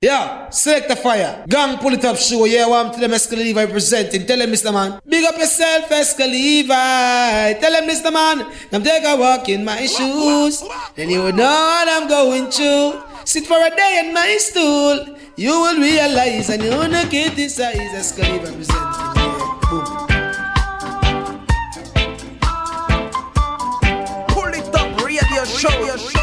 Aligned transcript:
Yeah, 0.00 0.48
select 0.50 0.86
the 0.86 0.94
fire. 0.94 1.44
Gang 1.48 1.76
pull 1.78 1.92
it 1.92 2.04
up 2.04 2.16
show. 2.16 2.44
Yeah, 2.44 2.68
want 2.68 2.94
to 2.94 3.00
them 3.00 3.10
Escaliva 3.10 3.66
representing. 3.66 4.24
Tell 4.26 4.38
them, 4.38 4.52
Mr. 4.52 4.72
Man. 4.72 5.00
Big 5.04 5.24
up 5.24 5.36
yourself, 5.36 5.88
Escaliva. 5.88 7.58
Tell 7.58 7.72
them, 7.72 7.88
Mr. 7.90 8.12
Man. 8.12 8.46
Come 8.70 8.84
take 8.84 9.02
a 9.04 9.16
walk 9.16 9.48
in 9.48 9.64
my 9.64 9.86
shoes. 9.86 10.62
Then 10.94 11.10
you 11.10 11.24
will 11.24 11.32
know 11.32 11.42
what 11.42 11.88
I'm 11.88 12.06
going 12.06 12.48
through. 12.48 13.02
Sit 13.24 13.48
for 13.48 13.58
a 13.60 13.74
day 13.74 14.04
in 14.06 14.14
my 14.14 14.36
stool. 14.38 15.16
You 15.34 15.50
will 15.62 15.80
realize 15.80 16.48
and 16.48 16.62
you 16.62 16.70
will 16.70 16.88
not 16.88 17.10
get 17.10 17.34
this 17.34 17.56
size 17.56 17.76
Escaliva 17.76 18.54
representing. 18.54 18.78
Boom. 19.66 19.84
Pull 24.28 24.54
it 24.54 24.74
up, 24.76 25.04
radio 25.04 25.44
show. 25.44 25.68
Radio 25.70 25.96
show. 25.96 26.17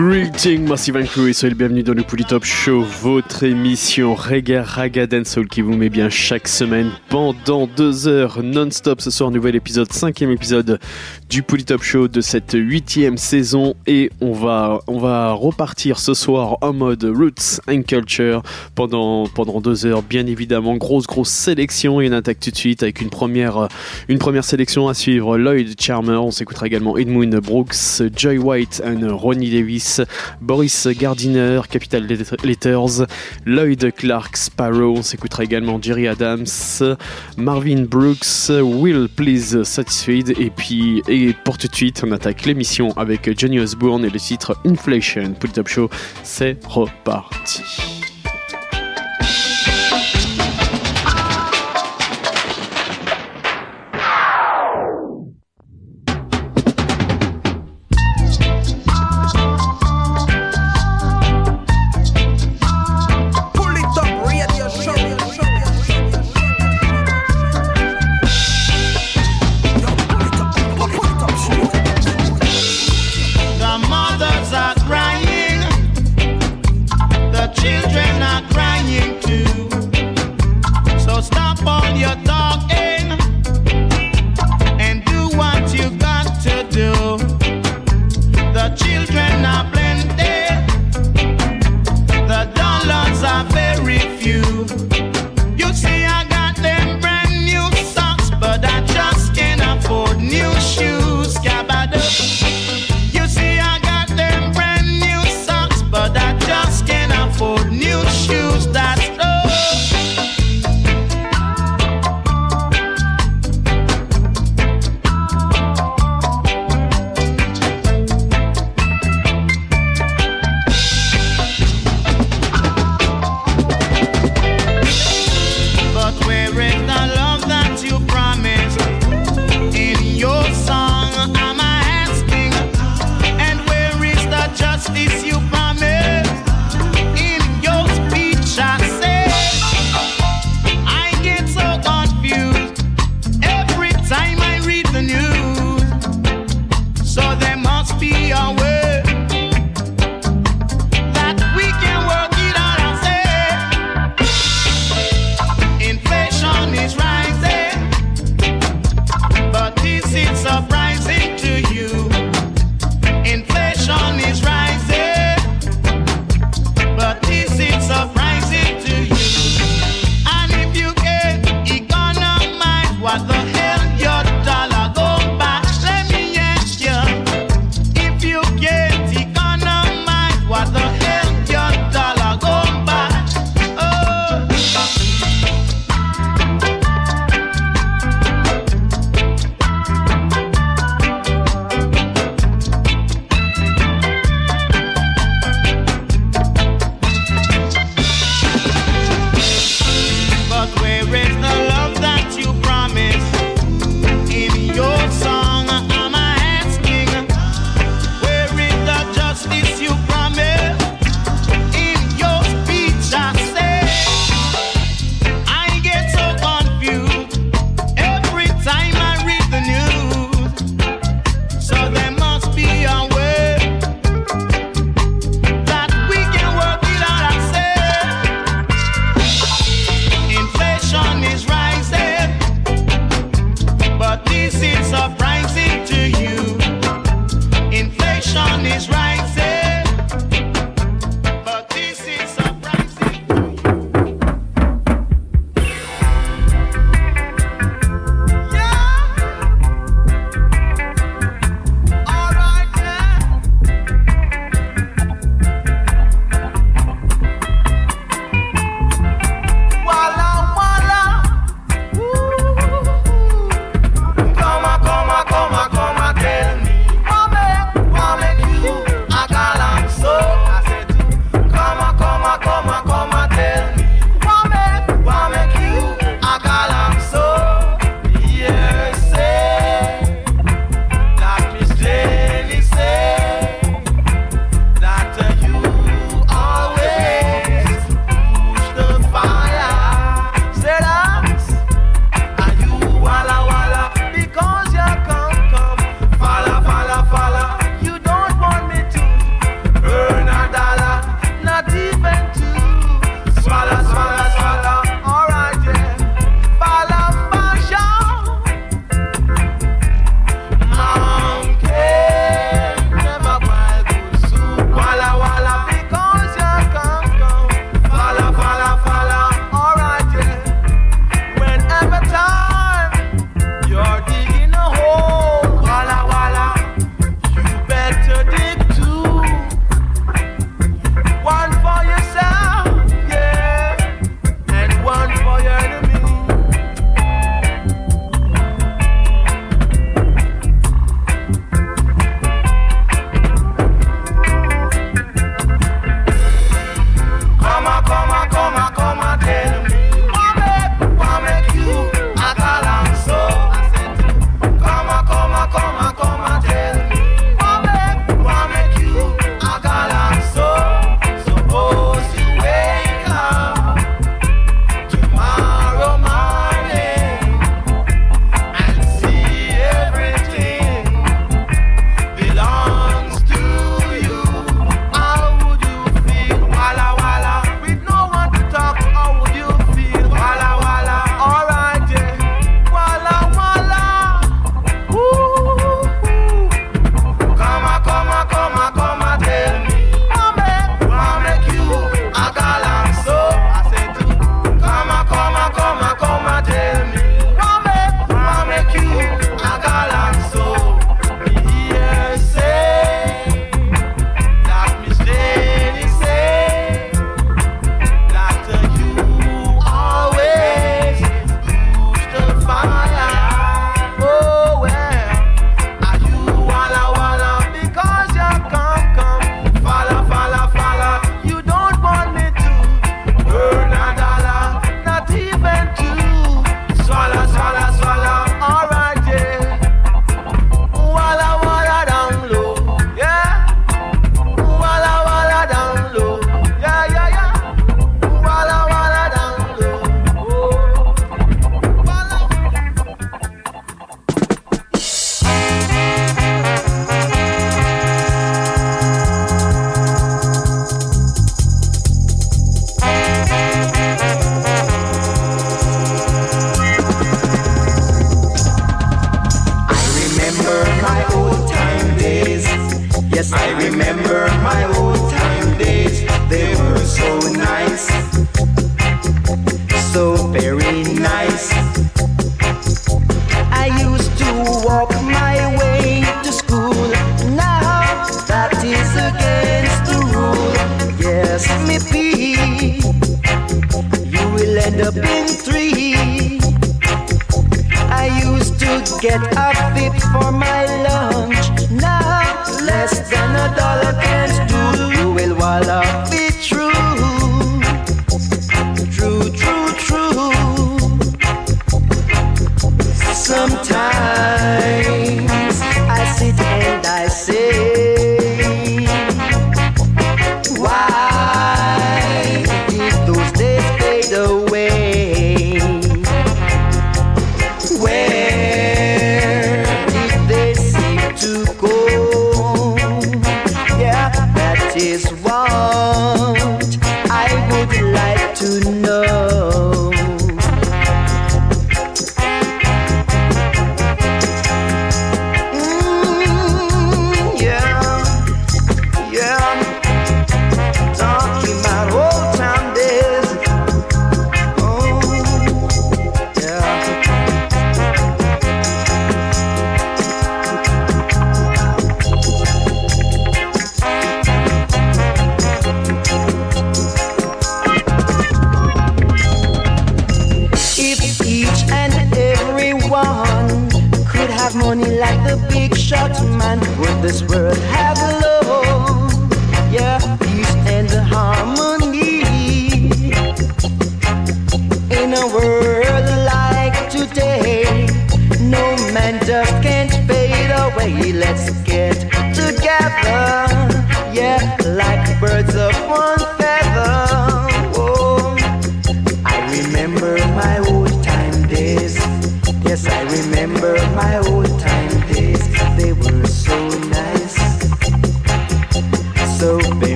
Greeting, 0.00 0.66
Massive 0.66 0.96
and 0.96 1.04
Crew 1.04 1.28
et 1.28 1.34
soyez 1.34 1.54
le 1.54 1.82
dans 1.82 1.92
le 1.92 2.02
Top 2.02 2.42
Show, 2.42 2.80
votre 2.80 3.42
émission 3.42 4.14
reggae, 4.14 4.62
raga, 4.64 5.06
dancehall 5.06 5.46
qui 5.46 5.60
vous 5.60 5.76
met 5.76 5.90
bien 5.90 6.08
chaque 6.08 6.48
semaine 6.48 6.90
pendant 7.10 7.66
deux 7.66 8.08
heures 8.08 8.42
non-stop. 8.42 9.02
Ce 9.02 9.10
soir, 9.10 9.30
nouvel 9.30 9.56
épisode, 9.56 9.92
cinquième 9.92 10.30
épisode 10.30 10.80
du 11.30 11.44
Top 11.44 11.84
Show 11.84 12.08
de 12.08 12.20
cette 12.20 12.54
huitième 12.54 13.16
saison 13.16 13.74
et 13.86 14.10
on 14.20 14.32
va, 14.32 14.80
on 14.88 14.98
va 14.98 15.32
repartir 15.32 16.00
ce 16.00 16.12
soir 16.12 16.58
en 16.60 16.72
mode 16.72 17.04
Roots 17.04 17.60
and 17.68 17.82
Culture 17.82 18.42
pendant, 18.74 19.28
pendant 19.28 19.60
deux 19.60 19.86
heures. 19.86 20.02
Bien 20.02 20.26
évidemment, 20.26 20.76
grosse, 20.76 21.06
grosse 21.06 21.30
sélection 21.30 22.00
et 22.00 22.08
on 22.08 22.12
attaque 22.12 22.40
tout 22.40 22.50
de 22.50 22.56
suite 22.56 22.82
avec 22.82 23.00
une 23.00 23.10
première, 23.10 23.68
une 24.08 24.18
première 24.18 24.42
sélection 24.42 24.88
à 24.88 24.94
suivre. 24.94 25.38
Lloyd 25.38 25.80
Charmer, 25.80 26.16
on 26.16 26.32
s'écoutera 26.32 26.66
également 26.66 26.96
Edmund 26.96 27.36
Brooks, 27.36 28.02
Joy 28.16 28.38
White 28.38 28.82
et 28.84 29.06
Ronnie 29.06 29.50
Davis. 29.50 30.00
Boris 30.40 30.88
Gardiner, 30.88 31.60
Capital 31.70 32.08
Letters, 32.42 33.06
Lloyd 33.46 33.92
Clark 33.94 34.36
Sparrow, 34.36 34.96
on 34.98 35.02
s'écoutera 35.02 35.44
également 35.44 35.80
Jerry 35.80 36.08
Adams, 36.08 36.46
Marvin 37.36 37.82
Brooks, 37.82 38.50
Will 38.50 39.08
Please 39.14 39.62
Satisfied, 39.62 40.34
et 40.36 40.50
puis 40.50 41.02
pour 41.44 41.58
tout 41.58 41.68
de 41.68 41.74
suite, 41.74 42.02
on 42.06 42.12
attaque 42.12 42.46
l'émission 42.46 42.90
avec 42.96 43.38
Johnny 43.38 43.58
Osbourne 43.58 44.04
et 44.04 44.10
le 44.10 44.18
titre 44.18 44.56
Inflation. 44.64 45.32
Pull 45.38 45.52
Top 45.52 45.68
Show, 45.68 45.90
c'est 46.22 46.58
reparti. 46.66 48.09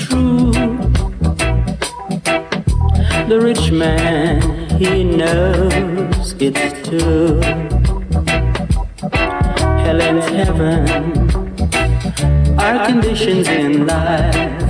true. 0.00 0.52
The 3.28 3.38
rich 3.40 3.70
man, 3.70 4.40
he 4.78 5.04
knows 5.04 6.34
it's 6.38 6.88
true. 6.88 7.40
Hell 9.82 10.00
and 10.08 10.22
heaven, 10.36 10.82
our 12.58 12.86
conditions 12.86 13.48
in 13.48 13.86
life 13.86 14.60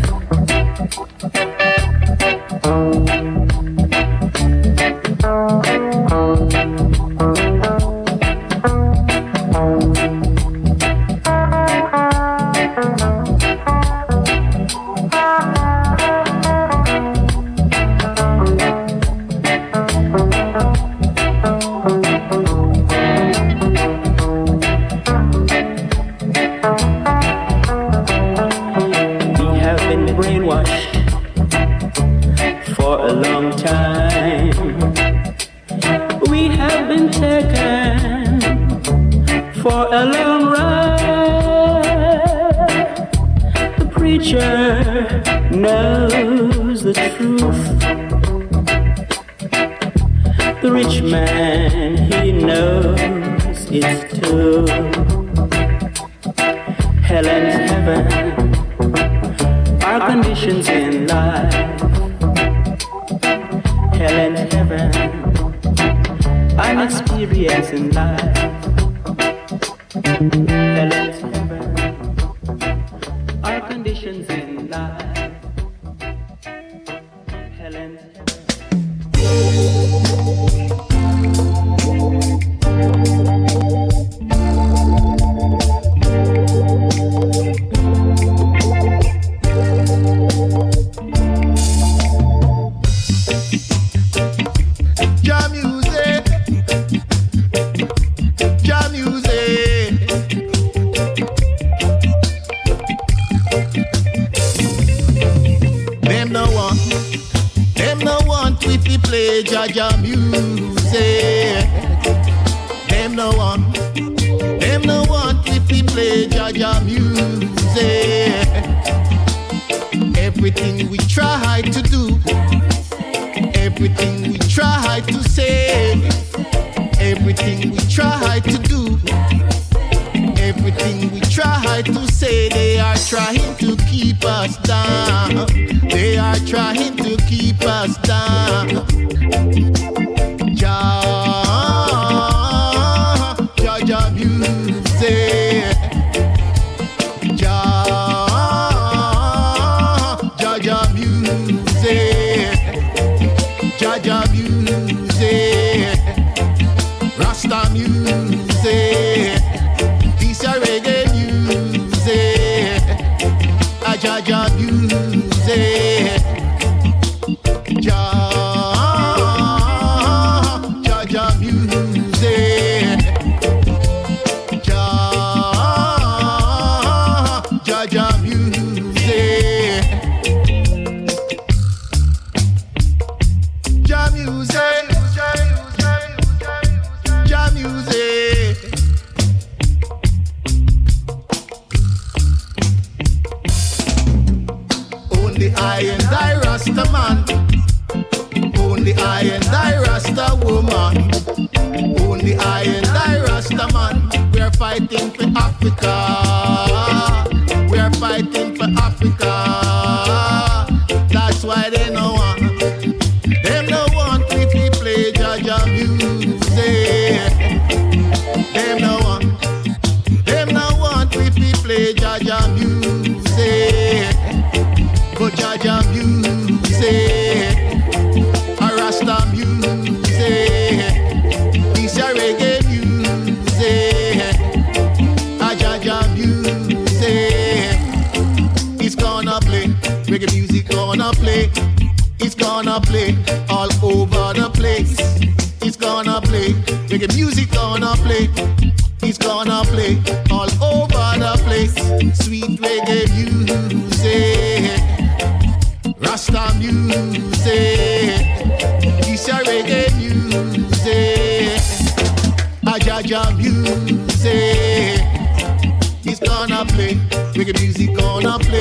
no. 212.00 212.49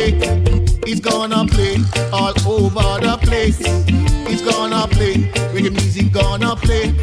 It's 0.02 1.02
gonna 1.02 1.46
play 1.46 1.76
all 2.14 2.34
over 2.48 3.06
the 3.06 3.18
place. 3.22 3.60
It's 4.32 4.42
gonna 4.42 4.88
play. 4.88 5.16
Reggae 5.54 5.72
music 5.72 6.14
gonna 6.14 6.56
play. 6.56 6.94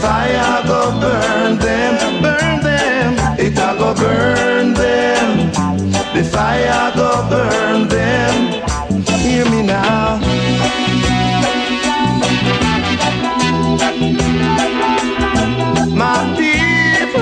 fire 0.00 0.62
go 0.66 0.98
burn 1.00 1.58
them, 1.58 2.22
burn 2.22 2.60
them. 2.62 3.08
It 3.38 3.58
a 3.58 3.70
go 3.78 3.94
burn 3.94 4.74
them. 4.74 5.52
The 6.14 6.24
fire 6.24 6.92
go 6.96 7.10
burn 7.28 7.88
them. 7.88 8.34
Hear 9.20 9.44
me 9.50 9.62
now. 9.62 10.18
My 16.02 16.18
people, 16.38 17.20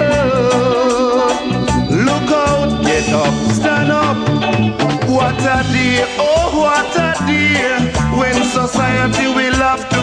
look 2.07 2.31
out, 2.31 2.85
get 2.85 3.09
up, 3.13 3.35
stand 3.59 3.91
up. 3.91 4.17
What 5.09 5.41
a 5.41 5.59
day, 5.73 6.05
oh 6.19 6.51
what 6.63 6.97
a 6.97 7.13
day, 7.27 7.59
when 8.19 8.37
society 8.45 9.27
will 9.27 9.55
have 9.55 9.89
to 9.91 9.98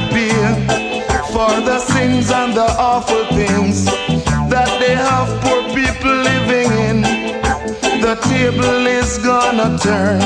for 1.36 1.59
the 1.59 1.79
sins 1.79 2.31
and 2.31 2.53
the 2.53 2.65
awful 2.79 3.25
things 3.36 3.83
that 4.49 4.71
they 4.79 4.95
have 4.95 5.27
poor 5.43 5.63
people 5.75 6.15
living 6.31 6.71
in. 6.88 7.01
The 7.99 8.15
table 8.31 8.88
is 8.88 9.17
gonna 9.17 9.77
turn, 9.77 10.21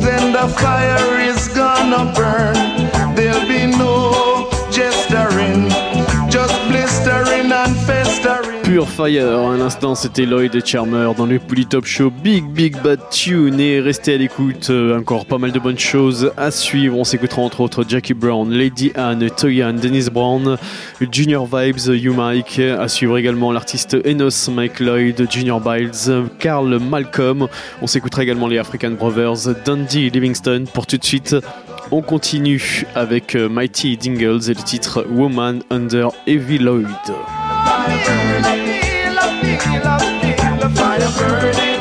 then 0.00 0.32
the 0.32 0.46
fire 0.60 1.18
is 1.18 1.48
gonna 1.48 2.12
burn. 2.14 2.93
Fire. 8.86 9.50
À 9.50 9.56
l'instant, 9.56 9.94
c'était 9.94 10.26
Lloyd 10.26 10.54
et 10.54 10.64
Charmer 10.64 11.10
dans 11.16 11.26
le 11.26 11.38
Polytop 11.38 11.84
Show 11.84 12.10
Big 12.10 12.44
Big 12.44 12.76
Bad 12.82 13.00
Tune. 13.10 13.60
Et 13.60 13.80
restez 13.80 14.14
à 14.14 14.16
l'écoute, 14.16 14.68
euh, 14.70 14.98
encore 14.98 15.26
pas 15.26 15.38
mal 15.38 15.52
de 15.52 15.58
bonnes 15.58 15.78
choses 15.78 16.32
à 16.36 16.50
suivre. 16.50 16.96
On 16.98 17.04
s'écoutera 17.04 17.42
entre 17.42 17.60
autres 17.60 17.84
Jackie 17.88 18.14
Brown, 18.14 18.50
Lady 18.50 18.92
Anne, 18.94 19.28
Toyan, 19.30 19.74
Dennis 19.74 20.08
Brown, 20.10 20.56
Junior 21.12 21.46
Vibes, 21.46 21.94
You 21.94 22.14
Mike. 22.14 22.58
À 22.58 22.88
suivre 22.88 23.18
également 23.18 23.52
l'artiste 23.52 23.96
Enos, 24.06 24.48
Mike 24.48 24.80
Lloyd, 24.80 25.26
Junior 25.30 25.60
Biles, 25.60 26.24
Carl 26.38 26.78
Malcolm. 26.78 27.48
On 27.82 27.86
s'écoutera 27.86 28.22
également 28.22 28.48
les 28.48 28.58
African 28.58 28.90
Brothers, 28.92 29.54
Dundee, 29.64 30.10
Livingston. 30.10 30.64
Pour 30.72 30.86
tout 30.86 30.98
de 30.98 31.04
suite, 31.04 31.36
on 31.90 32.02
continue 32.02 32.84
avec 32.94 33.34
euh, 33.34 33.48
Mighty 33.48 33.96
Dingles 33.96 34.50
et 34.50 34.54
le 34.54 34.62
titre 34.62 35.06
Woman 35.10 35.62
Under 35.70 36.10
Heavy 36.26 36.58
Lloyd. 36.58 36.88
Love 37.64 37.88
me, 37.88 39.10
love 39.14 39.42
a, 39.42 39.58
love 39.80 40.02
me, 40.22 40.36
love 40.60 40.76
me, 40.76 40.98
love 40.98 41.56
me. 41.56 41.73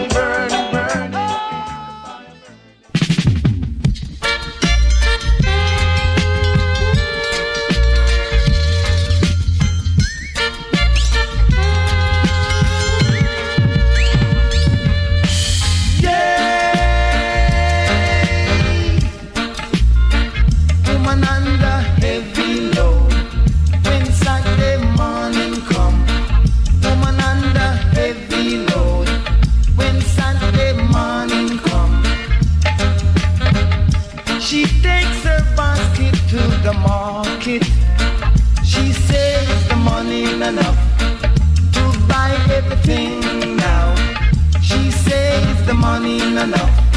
money 45.83 46.21
in 46.21 46.33
the 46.35 46.47
love. 46.47 46.92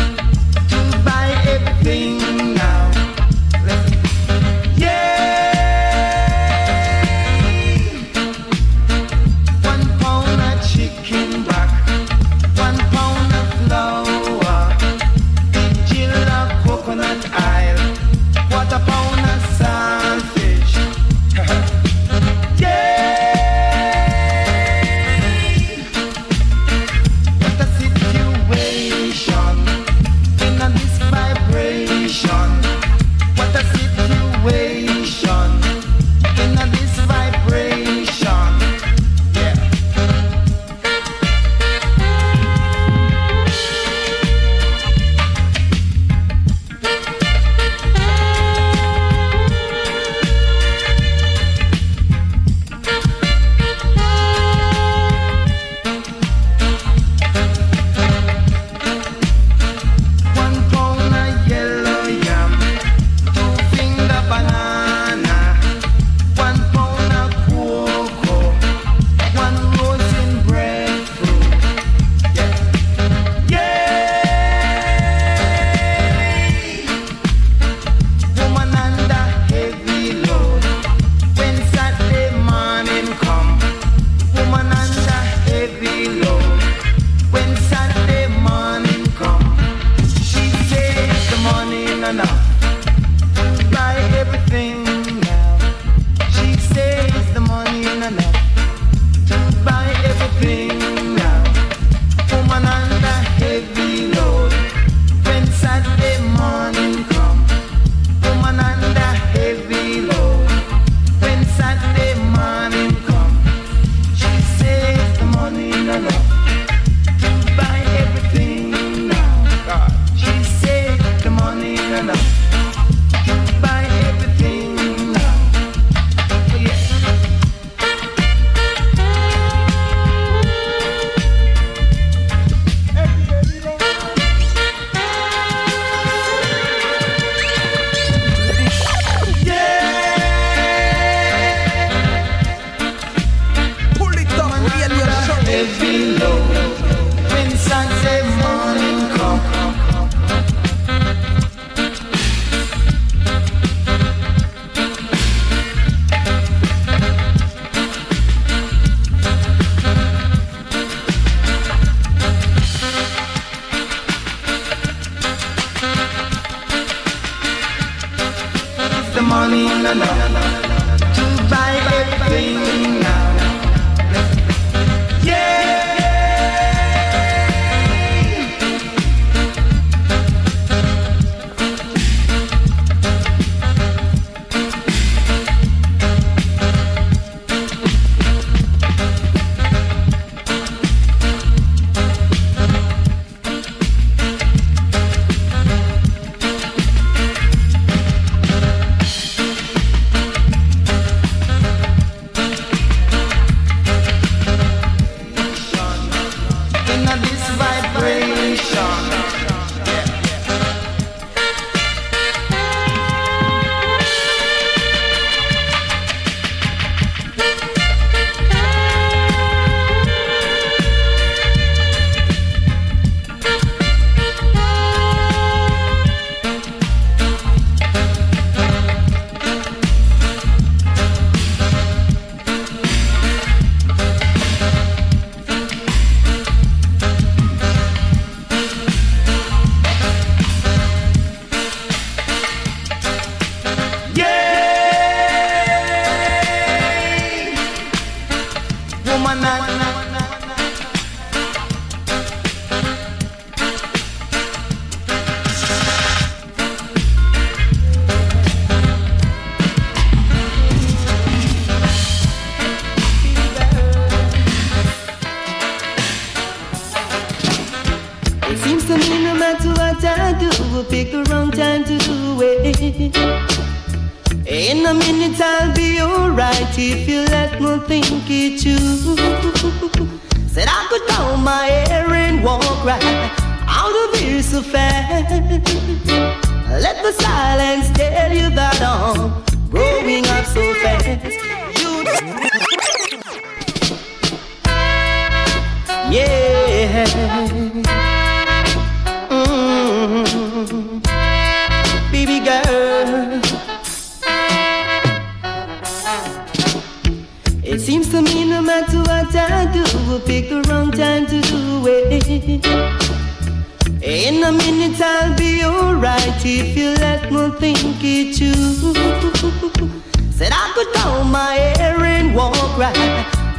Right 322.77 322.97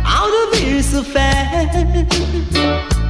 out 0.05 0.53
of 0.53 0.83
so 0.83 1.01
fast. 1.01 1.75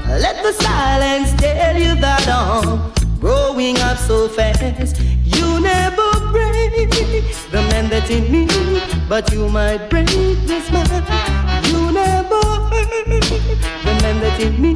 Let 0.07 0.41
the 0.41 0.53
silence 0.53 1.33
tell 1.33 1.75
you 1.77 1.95
that 1.95 2.27
I'm 2.27 3.19
growing 3.19 3.77
up 3.79 3.97
so 3.97 4.29
fast. 4.29 5.01
You 5.23 5.59
never 5.59 6.09
break 6.31 6.89
the 7.51 7.61
man 7.69 7.89
that's 7.89 8.09
in 8.09 8.31
me, 8.31 8.47
but 9.09 9.31
you 9.33 9.49
might 9.49 9.89
break 9.89 10.07
this 10.07 10.71
man. 10.71 10.87
You 11.65 11.91
never 11.91 12.41
hurt 12.71 13.21
the 13.83 13.93
man 14.01 14.21
that's 14.21 14.43
in 14.43 14.61
me, 14.61 14.75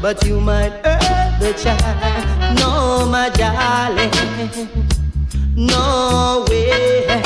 but 0.00 0.24
you 0.24 0.40
might 0.40 0.72
hurt 0.84 1.38
the 1.38 1.52
child. 1.52 2.58
No, 2.58 3.06
my 3.10 3.28
darling, 3.28 4.10
no 5.54 6.46
way, 6.48 7.22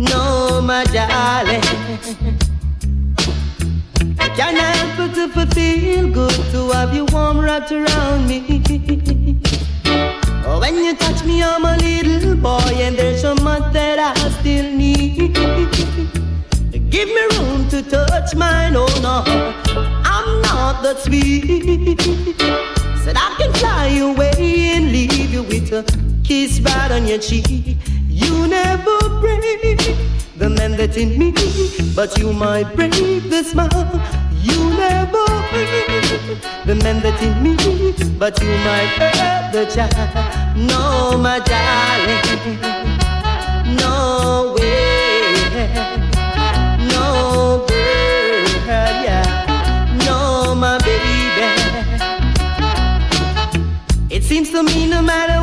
no, 0.00 0.60
my 0.62 0.84
darling. 0.84 1.60
Can 4.36 4.56
I 4.56 4.74
help 4.76 4.96
but 4.96 5.14
to 5.14 5.46
feel 5.54 6.10
good 6.10 6.32
to 6.52 6.70
have 6.70 6.94
you 6.94 7.04
warm 7.12 7.40
wrapped 7.40 7.72
around 7.72 8.26
me? 8.26 8.62
Oh, 10.46 10.58
when 10.60 10.76
you 10.76 10.96
touch 10.96 11.24
me, 11.24 11.42
I'm 11.42 11.64
a 11.64 11.76
little 11.76 12.36
boy, 12.36 12.72
and 12.76 12.96
there's 12.96 13.20
so 13.20 13.34
much 13.34 13.72
that 13.74 13.98
I 13.98 14.14
still 14.40 14.70
need. 14.72 15.34
Give 16.90 17.08
me 17.08 17.22
room 17.36 17.68
to 17.68 17.82
touch 17.82 18.34
mine, 18.34 18.74
oh 18.76 18.88
no, 19.02 19.22
I'm 20.04 20.42
not 20.42 20.82
that 20.82 20.98
sweet. 21.00 22.00
Said 23.04 23.16
I 23.16 23.34
can 23.38 23.52
fly 23.54 23.88
away 23.98 24.72
and 24.74 24.90
leave 24.90 25.32
you 25.32 25.42
with 25.42 25.72
a 25.72 25.84
kiss 26.24 26.60
right 26.60 26.90
on 26.90 27.06
your 27.06 27.18
cheek. 27.18 27.76
You 28.30 28.46
never 28.46 28.98
break 29.20 29.80
the 30.36 30.48
man 30.48 30.76
that's 30.76 30.96
in 30.96 31.18
me, 31.18 31.32
but 31.96 32.16
you 32.16 32.32
might 32.32 32.76
break 32.76 32.92
the 32.92 33.42
smile. 33.42 33.90
You 34.32 34.70
never 34.70 35.24
hurt 35.50 36.64
the 36.64 36.76
man 36.76 37.00
that's 37.00 37.20
in 37.22 37.42
me, 37.42 37.56
but 38.18 38.40
you 38.40 38.50
might 38.68 38.90
hurt 39.00 39.52
the 39.52 39.66
child. 39.66 40.14
No, 40.56 41.18
my 41.18 41.40
darling, 41.40 42.60
no 43.76 44.54
way, 44.56 45.34
no 46.94 47.66
girl, 47.66 48.94
yeah, 49.06 49.26
no, 50.06 50.54
my 50.54 50.78
baby. 50.78 51.10
It 54.08 54.22
seems 54.22 54.50
to 54.50 54.62
me 54.62 54.86
no 54.86 55.02
matter 55.02 55.39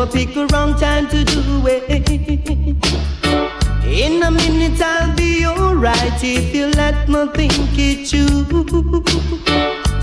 I 0.00 0.06
pick 0.06 0.32
the 0.32 0.46
wrong 0.52 0.78
time 0.78 1.08
to 1.08 1.24
do 1.24 1.66
it. 1.66 2.08
In 3.84 4.22
a 4.22 4.30
minute 4.30 4.80
I'll 4.80 5.16
be 5.16 5.44
alright 5.44 6.22
if 6.22 6.54
you 6.54 6.68
let 6.68 7.08
me 7.08 7.26
think 7.34 7.76
it 7.76 8.06
through. 8.06 8.44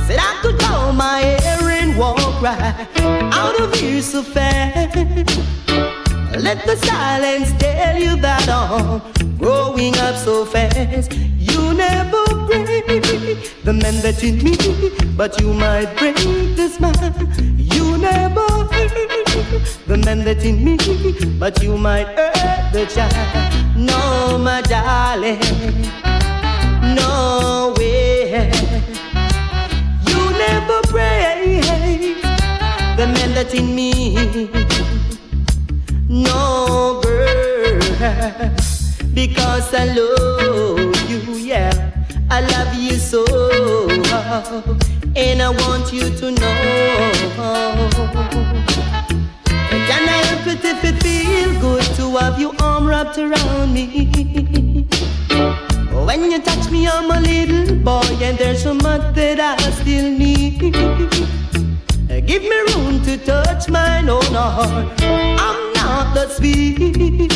Said 0.05 0.19
I 0.19 0.39
could 0.41 0.59
comb 0.59 0.97
my 0.97 1.19
hair 1.19 1.69
and 1.69 1.97
walk 1.97 2.41
right 2.41 2.87
out 3.31 3.57
of 3.61 3.73
here 3.75 4.01
so 4.01 4.21
fast. 4.21 4.97
Let 6.35 6.65
the 6.65 6.75
silence 6.75 7.53
tell 7.57 7.97
you 7.97 8.17
that 8.17 8.49
I'm 8.49 9.37
growing 9.37 9.97
up 9.99 10.17
so 10.17 10.43
fast. 10.43 11.13
You 11.13 11.73
never 11.73 12.25
break 12.47 12.65
the 13.63 13.71
man 13.71 14.01
that's 14.01 14.21
in 14.23 14.43
me, 14.43 14.57
but 15.15 15.39
you 15.39 15.53
might 15.53 15.95
break 15.95 16.17
this 16.57 16.81
man. 16.81 17.54
You 17.95 18.01
never 18.01 18.45
the 19.87 20.01
man 20.03 20.25
that's 20.25 20.43
in 20.43 20.65
me, 20.65 20.75
but 21.39 21.63
you 21.63 21.77
might 21.77 22.07
hurt 22.07 22.73
the 22.73 22.85
child. 22.87 23.77
No, 23.77 24.37
my 24.37 24.61
darling, 24.63 25.39
no 26.93 27.73
way. 27.77 28.51
You 30.09 30.29
never 30.43 30.81
break 30.91 32.21
the 32.97 33.07
man 33.15 33.33
that's 33.33 33.53
in 33.53 33.73
me. 33.73 34.49
No 36.09 36.99
girl, 37.01 37.79
because 39.13 39.73
I 39.73 39.85
love 39.85 41.09
you, 41.09 41.35
yeah. 41.35 41.71
I 42.29 42.41
love 42.41 42.75
you 42.75 42.97
so, 42.97 43.23
and 45.15 45.41
I 45.41 45.49
want 45.49 45.93
you 45.93 46.09
to 46.09 46.31
know. 46.31 46.55
Can 49.45 50.09
I 50.09 50.19
help 50.27 50.47
it 50.47 50.63
if 50.63 50.83
it 50.83 51.01
feel 51.01 51.59
good 51.61 51.83
to 51.95 52.17
have 52.17 52.39
your 52.39 52.53
arm 52.61 52.85
wrapped 52.85 53.17
around 53.17 53.73
me? 53.73 54.87
When 56.05 56.31
you 56.31 56.41
touch 56.41 56.69
me, 56.71 56.87
I'm 56.87 57.11
a 57.11 57.19
little 57.19 57.75
boy, 57.77 58.01
and 58.21 58.37
there's 58.37 58.63
so 58.63 58.73
much 58.73 59.15
that 59.15 59.39
I 59.39 59.71
still 59.71 60.09
need. 60.11 60.59
Give 62.25 62.41
me 62.41 62.57
room 62.73 63.03
to 63.03 63.17
touch 63.17 63.69
mine 63.69 64.09
own 64.09 64.23
heart. 64.23 65.01
I'm 65.01 65.73
not 65.73 66.15
that 66.15 66.31
sweet. 66.31 67.31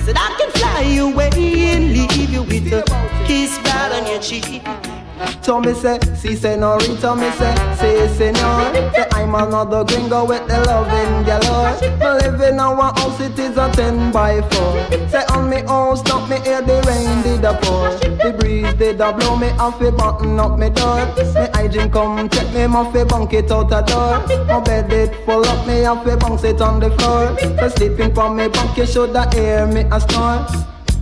Said 0.00 0.16
I 0.18 0.34
can 0.38 0.50
fly 0.52 0.82
away 1.00 1.30
and 1.72 1.92
leave 1.92 2.30
you 2.30 2.42
with 2.42 2.72
a 2.72 2.82
kiss 3.26 3.58
right 3.64 3.92
on 3.92 4.06
your 4.06 4.20
cheek. 4.20 4.62
So 5.42 5.60
me 5.60 5.74
say, 5.74 5.98
si 6.14 6.36
senorita, 6.36 7.14
me 7.14 7.30
say, 7.32 7.54
si 7.78 8.14
senor 8.16 8.72
Say 8.94 9.06
I'm 9.12 9.34
another 9.34 9.84
gringo 9.84 10.24
with 10.24 10.46
the 10.48 10.60
loving 10.64 11.24
galore 11.24 11.76
Me 11.98 12.08
live 12.20 12.40
in 12.40 12.58
our 12.60 12.92
house, 12.94 13.20
it 13.20 13.38
is 13.38 13.56
a 13.56 13.70
10 13.72 14.12
by 14.12 14.40
4 14.40 15.08
Say 15.08 15.24
on 15.30 15.50
me 15.50 15.60
house, 15.62 16.00
stop 16.00 16.28
me 16.28 16.40
hear 16.40 16.62
the 16.62 16.80
rain 16.86 17.22
did 17.22 17.44
a 17.44 17.54
pour. 17.60 17.90
The 18.22 18.36
breeze 18.38 18.72
did 18.74 19.00
a 19.00 19.12
blow 19.12 19.36
me 19.36 19.48
off 19.50 19.80
a 19.80 19.90
button 19.90 20.38
up 20.38 20.58
me 20.58 20.70
door. 20.70 21.06
Me 21.16 21.46
hygiene 21.54 21.90
come 21.90 22.28
check 22.28 22.52
me, 22.52 22.62
a 22.64 23.04
bunk 23.04 23.32
it 23.32 23.50
out 23.50 23.72
a 23.72 23.82
door. 23.82 24.46
My 24.46 24.60
bed 24.60 24.92
it 24.92 25.24
full 25.24 25.44
up, 25.44 25.66
me 25.66 25.84
off 25.84 26.06
a 26.06 26.16
bounce 26.16 26.44
it 26.44 26.60
on 26.60 26.80
the 26.80 26.90
floor. 26.98 27.36
Say 27.38 27.68
sleeping 27.76 28.14
for 28.14 28.30
me 28.30 28.48
bunk, 28.48 28.76
you 28.76 28.86
shoulda 28.86 29.28
hear 29.34 29.66
me 29.66 29.82
a 29.90 30.00
snore. 30.00 30.46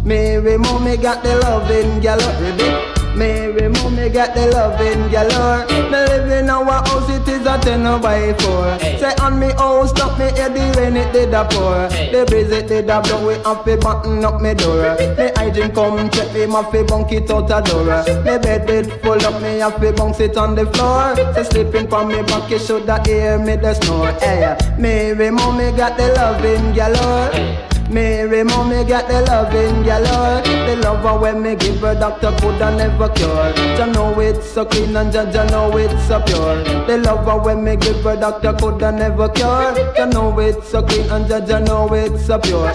Mary 0.04 0.58
mommy 0.58 0.96
got 0.96 1.22
the 1.22 1.36
loving 1.38 2.00
galore 2.00 3.01
Mary 3.14 3.68
mommy 3.68 4.08
got 4.08 4.34
the 4.34 4.46
loving 4.50 5.10
galore. 5.10 5.66
Me 5.90 5.98
live 6.08 6.30
in 6.30 6.48
our 6.48 6.64
house, 6.64 7.10
it 7.10 7.28
is 7.28 7.46
a 7.46 7.58
ten 7.58 7.84
by 8.00 8.32
four. 8.40 8.78
Say 8.98 9.14
on 9.20 9.38
me 9.38 9.52
house, 9.52 9.90
stop 9.90 10.18
me 10.18 10.30
hear 10.32 10.48
the 10.48 10.74
rain, 10.78 10.96
it 10.96 11.12
did 11.12 11.34
a 11.34 11.44
pour. 11.44 11.88
The 11.88 12.24
breeze 12.28 12.50
it 12.50 12.68
did 12.68 12.88
a 12.88 13.02
blow, 13.02 13.28
it 13.28 13.44
off 13.44 13.66
a 13.66 13.76
button 13.76 14.24
up 14.24 14.40
me 14.40 14.54
door. 14.54 14.96
Me 15.16 15.30
hygiene 15.36 15.72
come 15.74 16.08
check 16.10 16.32
me, 16.32 16.46
my 16.46 16.62
fi 16.70 16.82
bunk 16.82 17.12
it 17.12 17.30
out 17.30 17.50
a 17.50 17.60
door. 17.62 17.84
Me 18.24 18.38
bed 18.38 18.70
it 18.70 19.02
full 19.02 19.20
up, 19.26 19.42
me 19.42 19.58
have 19.58 19.76
fi 19.76 19.92
bounce 19.92 20.20
it 20.20 20.36
on 20.36 20.54
the 20.54 20.66
floor. 20.72 21.14
Say 21.34 21.44
sleeping 21.44 21.88
from 21.88 22.08
me 22.08 22.22
back, 22.22 22.50
you 22.50 22.58
shoulda 22.58 23.02
hear 23.04 23.38
me 23.38 23.56
the 23.56 23.74
snore. 23.74 24.12
Hey, 24.20 24.56
Mary 24.78 25.30
mommy 25.30 25.70
got 25.76 25.98
the 25.98 26.08
loving 26.14 26.72
galore. 26.74 27.71
Mary 27.92 28.42
mommy 28.42 28.84
got 28.84 29.06
the 29.06 29.20
loving 29.20 29.82
galore 29.82 30.40
oh. 30.40 30.66
The 30.66 30.76
lover 30.76 31.20
when 31.20 31.42
me 31.42 31.56
give 31.56 31.80
her 31.80 31.94
doctor 31.94 32.34
coulda 32.40 32.74
never 32.74 33.10
cure. 33.10 33.52
Jah 33.76 33.84
know 33.84 34.18
it's 34.18 34.50
so 34.50 34.64
clean 34.64 34.96
and 34.96 35.12
Jah 35.12 35.30
Jah 35.30 35.44
know 35.50 35.76
it's 35.76 36.08
so 36.08 36.18
pure. 36.22 36.64
The 36.86 36.96
lover 37.04 37.38
when 37.44 37.62
me 37.62 37.76
give 37.76 38.02
her 38.02 38.16
doctor 38.16 38.54
coulda 38.54 38.92
never 38.92 39.28
cure. 39.28 39.74
Jah 39.94 40.06
know 40.06 40.38
it's 40.40 40.70
so 40.70 40.82
clean 40.82 41.10
and 41.10 41.28
Jah 41.28 41.44
Jah 41.44 41.60
know 41.60 41.92
it's 41.92 42.24
so 42.24 42.38
pure. 42.38 42.72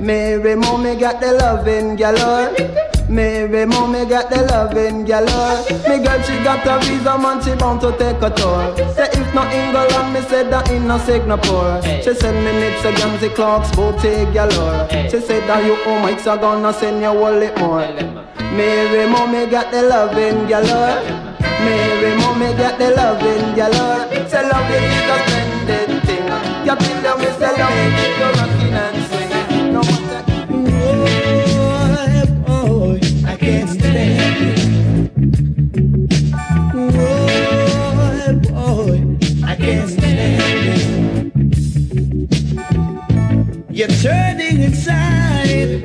Mary 0.00 0.54
mommy 0.54 0.96
got 0.96 1.20
the 1.20 1.32
loving 1.34 1.96
galore 1.96 2.95
Maybe 3.08 3.64
mommy 3.64 4.04
got 4.04 4.30
the 4.30 4.42
loving 4.50 5.04
galore. 5.04 5.62
Me 5.86 6.02
girl 6.02 6.20
she 6.22 6.34
got 6.42 6.66
a 6.66 6.84
visa 6.84 7.16
man 7.16 7.40
she 7.40 7.54
bound 7.54 7.80
to 7.82 7.92
take 7.96 8.20
a 8.20 8.30
tour. 8.30 8.74
Say 8.94 9.06
if 9.12 9.32
not 9.32 9.52
England 9.54 10.12
me 10.12 10.20
say 10.22 10.42
that 10.50 10.68
in 10.70 10.88
no 10.88 10.98
Singapore. 10.98 11.80
She 12.02 12.12
send 12.14 12.44
me 12.44 12.50
needs 12.58 12.84
a 12.84 12.90
Gamzy 12.98 13.32
Clark's 13.32 13.70
boutique 13.76 14.32
galore. 14.34 14.88
She 15.08 15.20
said 15.20 15.46
that 15.48 15.64
you 15.64 15.76
oh 15.86 16.00
my 16.00 16.18
I 16.18 16.36
gonna 16.36 16.72
send 16.72 17.00
you 17.00 17.26
it 17.42 17.56
more. 17.58 17.86
Mary 18.50 19.08
mommy 19.08 19.46
got 19.46 19.70
the 19.70 19.82
loving 19.82 20.48
galore. 20.48 20.98
Mary 21.62 22.16
mommy 22.18 22.58
got 22.58 22.76
the 22.78 22.90
loving 22.90 23.54
galore. 23.54 24.02
Say 24.28 24.42
love 24.42 24.70
is 24.74 25.06
a 25.06 25.16
splendid 25.22 26.02
thing. 26.06 26.26
You 26.66 26.74
tell 26.74 27.02
them 27.02 27.18
me 27.20 27.30
say 27.38 27.54
love 27.54 27.70
it 27.70 28.50
is 28.50 28.55
You're 43.88 43.98
turning 43.98 44.62
inside. 44.62 45.80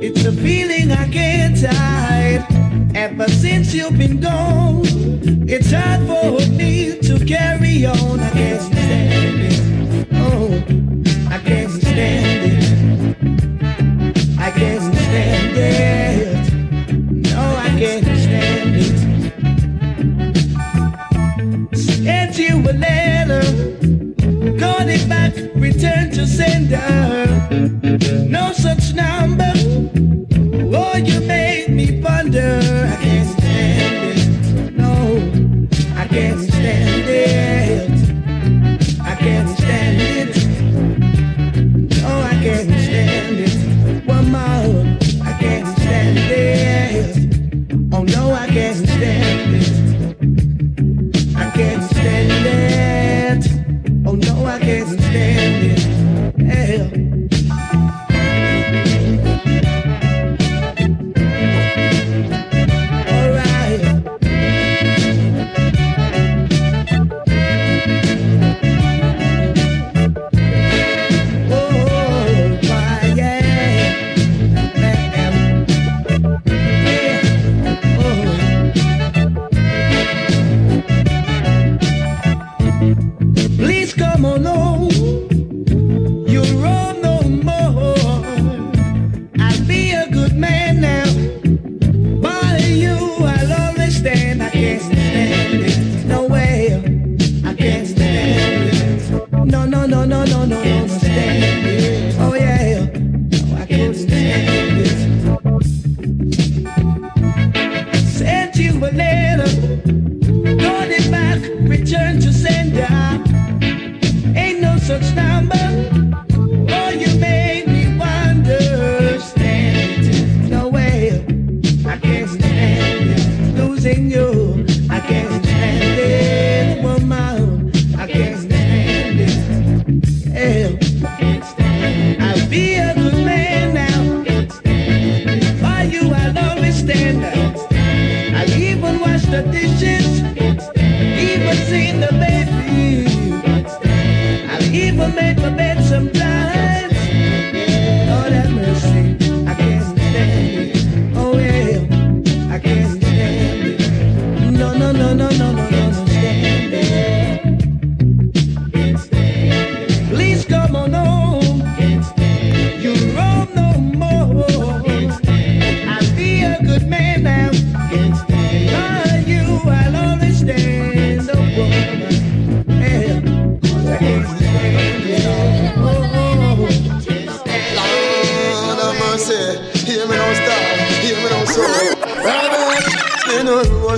It's 0.00 0.24
a 0.24 0.30
feeling 0.30 0.92
I 0.92 1.08
can't 1.08 1.60
hide. 1.60 2.46
Ever 2.94 3.28
since 3.28 3.74
you've 3.74 3.98
been 3.98 4.20
gone, 4.20 4.82
it's 5.48 5.72
hard 5.72 6.06
for 6.06 6.48
me 6.52 7.00
to 7.00 7.24
carry 7.24 7.86
on. 7.86 8.20
I 8.20 8.30
can't 8.30 8.71
to 26.22 26.28
sender. 26.28 27.41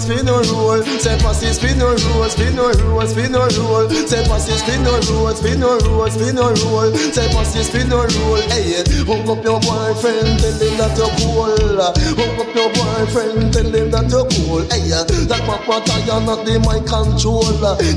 Spin 0.04 0.28
a 0.28 0.36
roll. 0.52 0.82
Say 1.00 1.16
passy, 1.18 1.52
spin 1.52 1.80
a 1.80 1.86
roll, 1.86 2.28
spin 2.28 2.58
a 2.58 2.68
roll, 2.84 3.06
spin 3.06 3.34
a 3.34 3.48
roll. 3.56 3.88
Say 3.88 4.24
passy, 4.28 4.52
spin 4.52 4.84
a 4.84 4.92
roll, 5.08 5.34
spin 5.34 5.62
a 5.62 5.66
roll, 5.88 6.10
spin 6.10 6.38
a 6.38 6.46
roll. 6.60 6.92
Say 6.94 7.28
passy, 7.32 7.62
spin 7.64 7.92
a 7.92 7.96
roll. 7.96 8.42
Hey, 8.52 8.84
hook 9.08 9.26
up 9.26 9.44
your 9.44 9.60
boyfriend, 9.60 10.38
tell 10.40 10.60
him 10.60 10.76
that 10.76 10.92
you're 10.96 11.14
cool. 11.18 11.56
Hook 12.20 12.43
your 12.54 12.70
boyfriend, 12.70 13.52
tell 13.52 13.66
him 13.66 13.90
that 13.90 14.06
you're 14.10 14.26
cool. 14.30 14.62
Hey, 14.70 14.86
that 14.88 15.42
papa 15.42 15.82
tire 15.84 16.20
not 16.22 16.46
the 16.46 16.58
mind 16.62 16.86
control. 16.86 17.42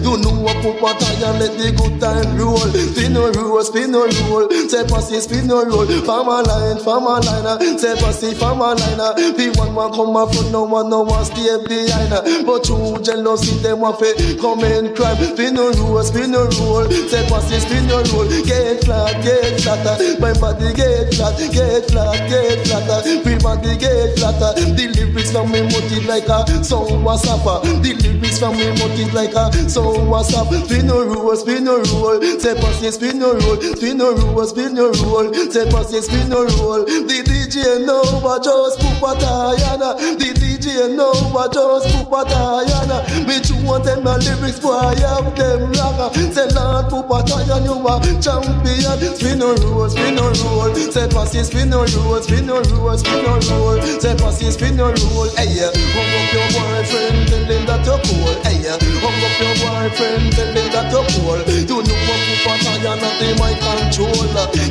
You 0.01 0.17
know 0.17 0.33
what 0.41 0.57
papa 0.65 0.97
tire 0.97 1.33
let 1.37 1.53
the 1.57 1.69
good 1.77 2.01
time 2.01 2.35
roll. 2.37 2.57
Spin 2.57 3.15
a 3.15 3.29
roll, 3.37 3.61
spin 3.63 3.93
a 3.93 4.01
roll. 4.27 4.49
Say 4.67 4.83
passy, 4.89 5.21
spin 5.21 5.49
a 5.53 5.61
roll. 5.63 5.85
Farm 6.03 6.27
a 6.27 6.41
line, 6.41 6.81
farm 6.81 7.05
a 7.05 7.21
line. 7.21 7.77
Say 7.77 7.95
passy, 8.01 8.33
farm 8.33 8.61
a 8.61 8.73
line. 8.73 9.37
The 9.37 9.53
one 9.55 9.73
man 9.77 9.93
come 9.93 10.17
up 10.17 10.33
front, 10.33 10.51
no 10.51 10.63
one 10.65 10.89
no 10.89 11.05
one 11.05 11.23
stay 11.25 11.57
behind. 11.61 12.11
But 12.45 12.65
through 12.65 13.05
jealousy, 13.05 13.61
them 13.61 13.85
want 13.85 13.99
to 14.01 14.37
come 14.41 14.65
and 14.65 14.95
crime. 14.97 15.17
Spin 15.37 15.57
a 15.57 15.69
roll, 15.77 16.01
spin 16.03 16.33
a 16.33 16.49
roll. 16.57 16.89
Say 16.89 17.21
passy, 17.29 17.61
spin 17.61 17.89
a 17.93 18.01
roll. 18.09 18.25
Get 18.43 18.83
flat, 18.83 19.21
get 19.21 19.61
flatter. 19.61 20.17
My 20.19 20.33
body 20.33 20.73
get 20.73 21.13
flat, 21.13 21.37
get 21.53 21.85
flat, 21.93 22.17
get 22.29 22.65
flatter. 22.65 22.99
My 23.21 23.37
body 23.37 23.77
get 23.77 24.17
flatter. 24.17 24.46
The 24.55 24.87
lyrics 24.95 25.31
from 25.31 25.51
me 25.51 25.61
motive 25.63 26.05
like 26.05 26.27
a 26.27 26.63
song 26.63 27.03
was 27.03 27.25
up. 27.27 27.63
The 27.63 27.93
lyrics 27.95 28.39
from 28.39 28.57
me 28.57 28.67
motive 28.75 29.13
like 29.13 29.33
a 29.33 29.47
song 29.69 30.09
was 30.09 30.33
up. 30.35 30.51
Spin 30.65 30.89
a 30.89 30.93
roll, 30.93 31.35
spin 31.35 31.67
a 31.67 31.79
roll. 31.95 32.21
Say 32.39 32.55
passy, 32.59 32.91
spin 32.91 33.21
a 33.21 33.33
roll. 33.33 33.61
Spin 33.61 34.01
a 34.01 34.11
roll, 34.11 34.45
spin 34.45 34.77
a 34.77 34.91
roll. 34.99 35.33
Say 35.33 35.69
passy, 35.71 36.01
spin 36.01 36.31
a 36.31 36.43
roll. 36.59 36.83
The 36.83 37.23
DJ 37.23 37.85
know 37.85 38.03
what 38.19 38.43
just 38.43 38.79
put 38.79 39.01
what 39.01 39.19
Diana. 39.19 39.95
The 40.19 40.33
DJ 40.35 40.95
know 40.95 41.13
what 41.31 41.53
just 41.53 41.87
put 41.95 42.09
what 42.09 42.27
Diana. 42.27 43.07
Me 43.27 43.39
two 43.39 43.55
want 43.63 43.85
them 43.85 44.03
my 44.03 44.17
lyrics 44.17 44.59
boy, 44.59 44.75
I 44.75 44.95
have 44.99 45.31
them 45.35 45.71
rocker. 45.71 46.11
Say 46.35 46.47
Lord 46.51 46.89
put 46.89 47.07
what 47.07 47.27
Diana, 47.27 47.63
you 47.63 47.79
a 47.79 47.95
champion. 48.19 49.15
Spin 49.15 49.41
a 49.41 49.55
roll, 49.63 49.89
spin 49.89 50.17
a 50.19 50.27
roll. 50.43 50.75
Say 50.75 51.07
passy, 51.07 51.43
spin 51.43 51.71
a 51.71 51.77
roll, 51.77 52.21
spin 52.21 52.49
a 52.49 52.59
roll, 52.59 52.97
spin 52.97 53.25
a 53.25 53.37
your 53.37 53.59
roll. 53.59 53.81
Say 53.99 54.15
pussy 54.37 54.51
spin 54.51 54.77
roll. 54.77 54.93
Hey, 55.35 55.47
eh, 55.47 55.53
yeah. 55.57 55.71
hung 55.95 56.13
up 56.17 56.33
your 56.33 56.47
boyfriend, 56.53 57.27
tell 57.27 57.45
him 57.45 57.65
that 57.65 57.85
you're 57.85 58.01
cool. 58.05 58.29
Eh, 58.45 58.53
hey, 58.53 58.69
hung 59.01 59.23
up 59.25 59.35
your 59.41 59.46
boyfriend, 59.87 60.33
tell 60.33 60.47
him 60.47 60.67
that 60.71 60.91
you're 60.91 61.07
cool. 61.15 61.39
You 61.47 61.79
know 61.83 61.97
what 62.07 62.21
Papa 62.43 62.63
Tire 62.63 62.95
not 62.99 63.21
in 63.23 63.35
my 63.39 63.53
control. 63.55 64.11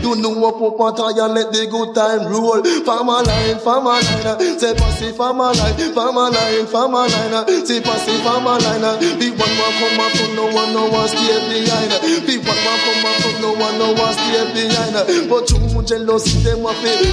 You 0.03 0.13
know 0.21 0.33
what 0.37 0.59
Papa 0.61 0.97
Tire 0.97 1.29
let 1.29 1.53
the 1.53 1.67
good 1.71 1.95
time 1.95 2.29
roll. 2.29 2.61
Farmer 2.85 3.23
line, 3.25 3.59
farmer 3.61 3.97
line. 3.97 4.59
Say 4.59 4.75
pussy 4.75 5.13
farmer 5.13 5.53
line, 5.53 5.77
farmer 5.95 6.29
line, 6.31 6.67
farmer 6.67 7.09
line. 7.09 7.65
Say 7.65 7.81
pussy 7.81 8.17
farmer 8.25 8.59
line. 8.61 8.85
Be 9.19 9.31
one 9.33 9.55
more 9.57 9.73
come 9.81 10.01
up, 10.01 10.15
no 10.37 10.45
one 10.53 10.73
no 10.73 10.89
one 10.89 11.09
stay 11.09 11.41
behind. 11.49 11.93
Be 12.27 12.37
one 12.39 12.61
more 12.65 12.81
come 12.85 13.05
up, 13.09 13.25
no 13.41 13.51
one 13.57 13.77
no 13.79 13.93
one 13.97 14.13
stay 14.13 14.45
behind. 14.53 14.97
But 15.29 15.49
you 15.51 15.83
jealousy 15.87 16.43
them 16.43 16.67
a 16.67 16.73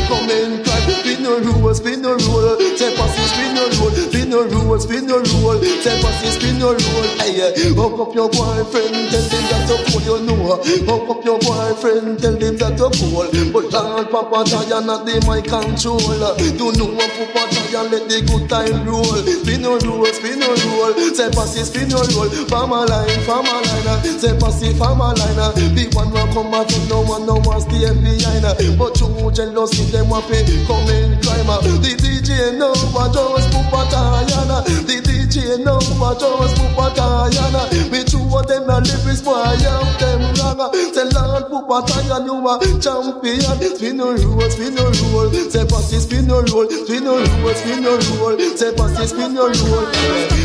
come 0.10 0.30
in 0.30 0.64
cry. 0.64 0.82
Spin 1.04 1.24
no 1.24 1.40
rules, 1.40 1.78
spin 1.78 2.02
no 2.02 2.16
rule. 2.16 2.58
Say 2.76 2.92
pussy 2.96 3.24
spin 3.32 3.56
no 3.56 3.64
rule, 3.80 3.92
spin 3.92 4.23
no 4.34 4.50
rules, 4.50 4.84
spin 4.84 5.06
no 5.06 5.22
rule. 5.22 5.62
Say 5.62 5.94
pussy 6.02 6.30
spin 6.34 6.58
no 6.58 6.74
rule. 6.74 7.08
Hey, 7.22 7.54
hook 7.78 8.00
up 8.02 8.16
your 8.16 8.30
boyfriend, 8.30 9.14
tell 9.14 9.30
him 9.30 9.44
that 9.54 9.70
you're 9.70 9.86
cool, 9.94 10.02
you 10.02 10.26
know. 10.26 10.58
Hook 10.90 11.10
up 11.14 11.22
your 11.24 11.38
boyfriend, 11.38 12.18
tell 12.18 12.34
him 12.34 12.58
that 12.58 12.74
you're 12.74 12.90
cool. 12.98 13.30
But 13.54 13.70
Lord 13.70 14.10
Papa 14.10 14.50
Tire 14.50 14.82
not 14.82 15.08
in 15.08 15.22
my 15.30 15.42
control. 15.42 16.02
You 16.02 16.74
know 16.74 16.90
what 16.98 17.12
Papa 17.14 17.46
Tire 17.54 17.86
let 17.94 18.10
the 18.10 18.26
good 18.26 18.50
time 18.50 18.82
roll. 18.90 19.06
Spin 19.06 19.62
no 19.62 19.78
rule, 19.86 20.10
spin 20.10 20.40
no 20.42 20.50
rule. 20.50 20.94
Say 21.14 21.30
pussy 21.30 21.62
spin 21.62 21.94
no 21.94 22.02
rule. 22.18 22.30
Farmer 22.50 22.90
line, 22.90 23.22
farmer 23.30 23.62
line. 23.62 24.02
Say 24.18 24.34
pussy 24.34 24.74
farmer 24.74 25.14
line. 25.14 25.38
The 25.78 25.86
one 25.94 26.10
will 26.10 26.28
come 26.34 26.54
out 26.58 26.74
no 26.90 27.06
one, 27.06 27.26
no 27.30 27.38
one 27.46 27.62
stay 27.62 27.86
behind. 28.02 28.50
But 28.82 28.98
you 28.98 29.30
jealousy 29.30 29.86
them 29.94 30.10
want 30.10 30.26
to 30.26 30.42
come 30.66 30.90
in 30.90 31.22
crime. 31.22 31.46
The 31.62 31.94
DJ 32.02 32.58
know 32.58 32.74
what 32.98 33.14
just 33.14 33.52
Papa 33.54 34.23
Tire. 34.28 34.64
The 34.88 35.02
DJ 35.04 35.64
know 35.64 35.80
what 36.00 36.20
just 36.20 36.58
Papa 36.76 36.96
Tire. 36.96 37.68
Me 37.92 38.04
two 38.04 38.22
of 38.22 38.48
them 38.48 38.70
a 38.70 38.80
lyrics 38.80 39.22
boy, 39.22 39.34
I 39.34 39.56
am 39.56 39.88
them 40.00 40.22
wrong. 40.40 40.74
Say 40.94 41.06
Lord 41.12 41.50
Papa 41.52 41.78
Tire, 41.88 42.24
you 42.24 42.36
a 42.48 42.60
champion. 42.80 43.58
Spin 43.76 43.98
no 43.98 44.16
roll, 44.16 44.50
spin 44.50 44.76
no 44.76 44.86
roll. 45.12 45.30
Say 45.32 45.66
pussy 45.66 46.00
spin 46.00 46.28
no 46.28 46.42
roll, 46.54 46.70
spin 46.70 47.04
no 47.04 47.18
roll, 47.18 47.54
spin 47.56 47.82
no 47.84 47.98
roll. 48.20 48.38
Say 48.56 48.72
pussy 48.74 49.08
spin 49.08 49.34
no 49.34 49.48
roll. 49.48 49.88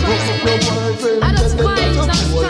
Hook 0.08 0.24
up 0.28 0.44
your 0.44 0.58
boyfriend, 0.64 1.22
that. 1.22 2.48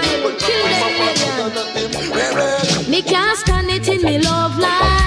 Me 2.89 3.03
can't 3.03 3.39
stand 3.39 3.71
it 3.71 3.89
in 3.89 4.03
me 4.03 4.19
love 4.19 4.59
life. 4.59 4.98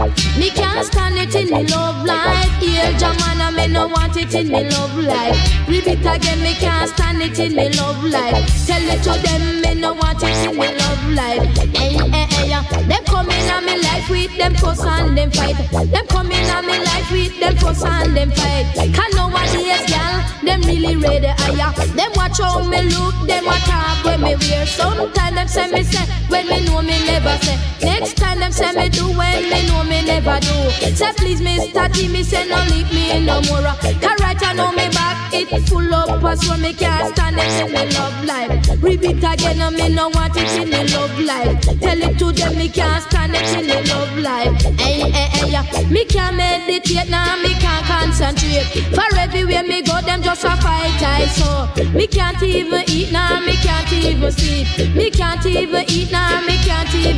Me 0.00 0.48
can't 0.50 0.86
stand 0.86 1.18
it 1.18 1.34
in 1.34 1.50
me 1.50 1.66
love 1.68 2.06
life. 2.06 2.48
Here, 2.58 2.90
Jamana, 2.94 3.54
me 3.54 3.66
no 3.66 3.86
want 3.86 4.16
it 4.16 4.32
in 4.34 4.48
me 4.48 4.64
love 4.70 4.96
life. 4.96 5.68
Repeat 5.68 6.00
again, 6.00 6.40
me 6.40 6.54
can't 6.54 6.88
stand 6.88 7.20
it 7.20 7.38
in 7.38 7.54
me 7.54 7.68
love 7.74 8.02
life. 8.04 8.66
Tell 8.66 8.82
it 8.82 9.02
to 9.02 9.12
them, 9.20 9.60
me 9.60 9.74
no 9.78 9.92
want 9.92 10.22
it 10.22 10.48
in 10.48 10.56
me 10.58 10.68
love 10.78 11.08
life. 11.12 11.44
Hey, 11.76 11.92
hey, 11.92 12.26
hey, 12.30 12.48
yeah. 12.48 12.62
Them 12.88 13.04
come 13.04 13.28
in 13.28 13.50
on 13.50 13.66
me 13.66 13.76
life 13.82 14.08
with 14.08 14.34
them 14.38 14.54
fuss 14.54 14.82
and 14.84 15.18
them 15.18 15.30
fight. 15.30 15.56
Them 15.70 16.06
come 16.06 16.32
in 16.32 16.50
on 16.50 16.66
me 16.66 16.78
life 16.78 17.12
with 17.12 17.38
them 17.38 17.56
fuss 17.56 17.84
and 17.84 18.16
them 18.16 18.30
fight. 18.30 18.72
Can 18.74 19.10
nowadays, 19.14 19.84
girl, 19.84 20.24
them 20.44 20.62
really 20.62 20.96
ready 20.96 21.26
ah, 21.28 21.34
higher. 21.38 21.86
Them 21.94 22.10
watch 22.16 22.38
how 22.38 22.66
me 22.66 22.80
look, 22.82 23.14
them 23.26 23.46
a 23.46 23.56
talk 23.68 24.04
when 24.04 24.22
me 24.22 24.34
wear. 24.36 24.64
Sometimes 24.64 25.34
them 25.34 25.48
say 25.48 25.70
me 25.70 25.82
say, 25.82 26.06
when 26.28 26.48
me 26.48 26.64
know 26.64 26.80
me 26.80 27.04
never 27.04 27.36
say. 27.44 27.58
Next 27.82 28.16
time 28.16 28.38
them 28.38 28.52
say 28.52 28.72
me 28.72 28.88
do, 28.88 29.04
when 29.18 29.42
me 29.50 29.66
know 29.68 29.84
me 29.84 29.89
never 29.90 30.38
do. 30.40 30.70
Say 30.94 31.12
please, 31.16 31.40
Mr. 31.40 31.90
Me 32.12 32.22
say 32.22 32.48
no 32.48 32.62
leave 32.70 32.90
me 32.92 33.24
no 33.24 33.40
more. 33.42 33.62
Cause 34.00 34.20
right 34.20 34.42
I 34.42 34.52
know 34.54 34.70
me 34.72 34.88
back, 34.90 35.32
it 35.32 35.48
full 35.68 35.94
up 35.94 36.22
us 36.24 36.46
so 36.46 36.56
me 36.56 36.72
can't 36.72 37.14
stand 37.14 37.36
it 37.38 37.50
in 37.60 37.72
me 37.72 37.82
love 37.96 38.24
life. 38.24 38.82
Repeat 38.82 39.18
again, 39.18 39.60
and 39.60 39.76
me 39.76 39.88
no 39.88 40.08
want 40.08 40.36
it 40.36 40.50
in 40.58 40.70
me 40.70 40.86
love 40.94 41.18
life. 41.20 41.60
Tell 41.80 42.02
it 42.02 42.18
to 42.18 42.32
them, 42.32 42.56
me 42.58 42.68
can't 42.68 43.02
stand 43.04 43.34
it 43.34 43.48
in 43.56 43.66
me 43.66 43.90
love 43.90 44.16
life. 44.18 44.60
Hey, 44.78 45.10
hey, 45.10 45.28
hey, 45.34 45.50
yeah. 45.50 45.64
Me 45.90 46.04
can't 46.04 46.36
meditate 46.36 47.08
now, 47.08 47.36
me 47.42 47.54
can't 47.54 47.84
concentrate. 47.86 48.66
For 48.94 49.16
everywhere 49.18 49.62
me 49.64 49.82
go, 49.82 50.00
them 50.00 50.22
just 50.22 50.44
a 50.44 50.50
fight 50.56 51.02
I 51.02 51.26
so. 51.26 51.68
Me 51.92 52.06
can't 52.06 52.42
even 52.42 52.84
eat 52.88 53.12
now, 53.12 53.40
me 53.40 53.54
can't 53.56 53.92
even 53.92 54.32
sleep. 54.32 54.94
Me 54.94 55.10
can't 55.10 55.44
even 55.46 55.84
eat 55.88 56.10
now, 56.12 56.40
me 56.46 56.56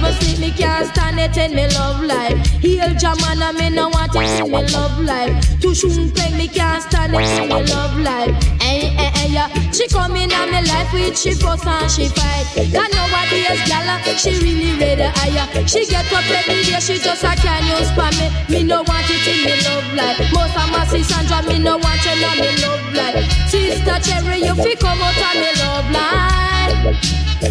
can't 0.02 0.14
even 0.14 0.36
sleep. 0.36 0.38
Me 0.40 0.50
can't 0.56 0.86
stand 0.88 1.20
it 1.20 1.36
in 1.36 1.54
me 1.54 1.68
love 1.74 2.02
life. 2.02 2.46
Heal 2.60 2.90
Jamana, 2.94 3.54
me 3.58 3.70
no 3.70 3.88
want 3.88 4.14
it 4.14 4.40
in 4.40 4.50
me 4.50 4.66
love 4.72 4.98
life. 5.00 5.60
To 5.60 5.74
shoot 5.74 6.14
peg, 6.14 6.34
me 6.34 6.48
can't 6.48 6.82
stand 6.82 7.14
it 7.14 7.42
in 7.42 7.48
me 7.48 7.72
love 7.72 7.98
life. 7.98 8.30
Hey, 8.60 8.88
hey, 8.88 9.10
hey, 9.14 9.32
yeah. 9.32 9.48
She 9.70 9.88
come 9.88 10.16
in 10.16 10.32
on 10.32 10.50
me 10.50 10.62
life 10.68 10.92
with 10.92 11.18
she 11.18 11.34
fuss 11.34 11.66
and 11.66 11.90
she 11.90 12.08
fight. 12.08 12.46
Cause 12.54 12.72
nowadays, 12.72 13.60
gala, 13.68 14.00
she 14.16 14.30
really 14.40 14.78
ready 14.78 15.02
ah, 15.02 15.12
higher. 15.16 15.66
She 15.66 15.86
get 15.86 16.12
up 16.12 16.24
every 16.24 16.62
day, 16.64 16.80
she 16.80 16.98
just 16.98 17.24
a 17.24 17.34
can 17.36 17.64
use 17.66 17.90
for 17.92 18.10
me. 18.18 18.28
Me 18.48 18.62
no 18.64 18.82
want 18.82 19.06
it 19.08 19.26
in 19.26 19.44
me 19.44 19.54
love 19.64 19.94
life. 19.94 20.18
Most 20.32 20.56
of 20.56 20.70
my 20.70 20.86
sis 20.86 21.08
Sandra, 21.08 21.42
me 21.48 21.58
no 21.58 21.76
want 21.78 22.04
you 22.04 22.12
in 22.12 22.40
me 22.40 22.50
love 22.62 22.94
life. 22.94 23.48
Sister 23.48 23.98
Cherry, 24.00 24.44
you 24.44 24.54
fi 24.54 24.74
come 24.76 25.00
out 25.00 25.16
of 25.16 25.40
me 25.40 25.50
love 25.62 25.90
life. 25.90 26.51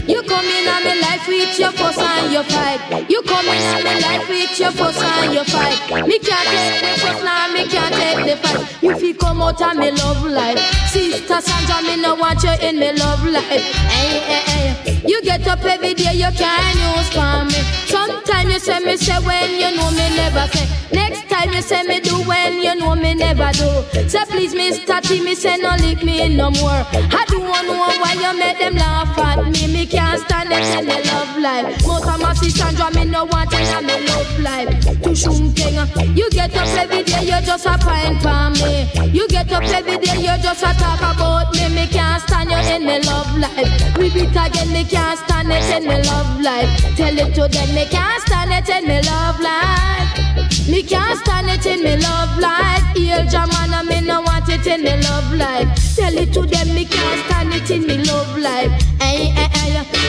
You 0.08 0.24
come 0.24 0.46
in 0.46 0.68
on 0.68 0.84
me 0.84 1.02
life 1.02 1.28
with 1.28 1.60
your 1.60 1.72
fuss 1.72 1.98
and 1.98 2.32
your 2.34 2.44
fight. 2.44 3.10
You 3.10 3.22
come 3.24 3.46
in 3.46 3.62
on 3.76 3.84
me 3.84 4.02
life 4.02 4.28
with 4.30 4.60
your 4.60 4.72
fuss 4.72 4.98
and 5.02 5.34
your 5.34 5.44
fight. 5.46 6.08
Me 6.08 6.18
can't 6.20 6.48
take 6.48 6.82
the 6.82 7.00
fuss 7.02 7.24
now, 7.24 7.52
me 7.54 7.68
can't 7.68 7.94
take 7.96 8.26
the 8.26 8.36
fight. 8.48 8.84
You 8.84 8.98
fi 8.98 9.14
come 9.14 9.42
out 9.42 9.62
of 9.62 9.78
me 9.78 9.92
love 9.92 10.24
life. 10.24 10.60
Sister 10.90 11.42
Sandra, 11.42 11.82
me 11.84 12.02
no 12.02 12.16
want 12.16 12.42
you 12.44 12.54
in 12.62 12.80
me 12.80 12.94
love 12.94 13.24
life. 13.26 13.46
Hey, 13.48 14.20
hey, 14.20 14.76
hey. 14.86 15.02
You 15.08 15.22
get 15.24 15.48
up 15.48 15.64
every 15.66 15.94
day, 15.94 16.14
you 16.14 16.32
can't 16.32 16.76
use 16.98 17.10
for 17.10 17.46
me. 17.46 17.60
Sometimes 17.88 18.54
you 18.54 18.60
say 18.60 18.80
me 18.80 18.98
say 18.98 19.18
when 19.26 19.52
you 19.60 19.76
know 19.76 19.90
me 19.92 20.16
never 20.16 20.48
say. 20.56 20.68
Next 20.94 21.30
time 21.30 21.52
you 21.54 21.62
say 21.62 21.84
me 21.84 22.00
do 22.02 22.22
when 22.28 22.62
you 22.62 22.76
know 22.76 22.96
me 22.96 23.14
never 23.16 23.52
do. 23.54 23.70
Say 24.10 24.24
please, 24.26 24.54
Mr. 24.54 25.02
T, 25.02 25.24
me 25.24 25.36
say 25.36 25.58
no 25.58 25.76
lick 25.78 26.04
me 26.04 26.36
no 26.36 26.52
more. 26.52 26.86
I 26.94 27.26
don't 27.28 27.42
know 27.68 27.88
why 28.02 28.14
you 28.14 28.38
make 28.38 28.60
them 28.60 28.76
laugh 28.76 29.01
at 29.08 29.44
me. 29.46 29.68
Me 29.68 29.86
can't 29.86 30.20
stand 30.22 30.52
it 30.52 30.80
in 30.80 30.86
the 30.86 31.00
love 31.12 31.38
life. 31.38 31.86
Most 31.86 32.08
of 32.08 32.20
my 32.20 32.34
Sandra, 32.34 32.94
me 32.94 33.06
no 33.06 33.26
want 33.26 33.54
it 33.54 33.84
me 33.84 34.08
love 34.08 34.40
life. 34.40 34.70
To 35.04 35.10
shumking, 35.12 36.18
you 36.18 36.30
get 36.30 36.56
up 36.56 36.68
every 36.78 37.04
day, 37.04 37.24
you're 37.24 37.42
just 37.42 37.66
a 37.66 37.78
pine 37.78 38.20
for 38.20 38.50
me. 38.62 38.90
You 39.12 39.28
get 39.28 39.52
up 39.52 39.64
every 39.64 39.98
day, 39.98 40.18
you 40.18 40.36
just 40.42 40.64
a 40.64 40.74
talk 40.78 41.00
about 41.00 41.54
me. 41.54 41.70
Me 41.70 41.88
can't 41.88 42.22
stand 42.24 42.52
you 42.52 42.58
in 42.58 42.86
the 42.86 43.08
love 43.08 43.38
life. 43.38 43.98
Repeat 43.98 44.36
again, 44.36 44.72
me 44.72 44.84
can't 44.84 45.20
stand 45.20 45.52
it 45.52 45.64
in 45.76 45.84
the 45.88 46.08
love 46.08 46.40
life. 46.42 46.70
Tell 46.96 47.18
it 47.18 47.34
to 47.36 47.48
them, 47.48 47.76
me 47.76 47.86
can't 47.86 48.22
stand 48.24 48.52
it 48.52 48.70
in 48.70 48.88
the 48.88 49.10
love 49.10 49.40
life. 49.40 50.61
Me 50.70 50.84
can't 50.84 51.18
stand 51.20 51.50
it 51.50 51.66
in 51.66 51.84
me 51.84 51.98
love 51.98 52.38
life. 52.38 52.84
Heal 52.96 53.24
Jamana, 53.26 53.86
me 53.88 54.02
no 54.02 54.22
want 54.22 54.48
it 54.50 54.66
in 54.68 54.84
me 54.84 54.96
love 55.02 55.34
life. 55.34 55.68
Tell 55.96 56.14
it 56.18 56.32
to 56.34 56.42
them, 56.42 56.74
me 56.74 56.86
can't 56.86 57.26
stand 57.26 57.54
it 57.54 57.70
in 57.72 57.86
me 57.88 58.04
love 58.04 58.38
life. 58.38 58.72
Hey, 59.02 59.32
hey, 59.32 59.50
hey. 59.54 59.62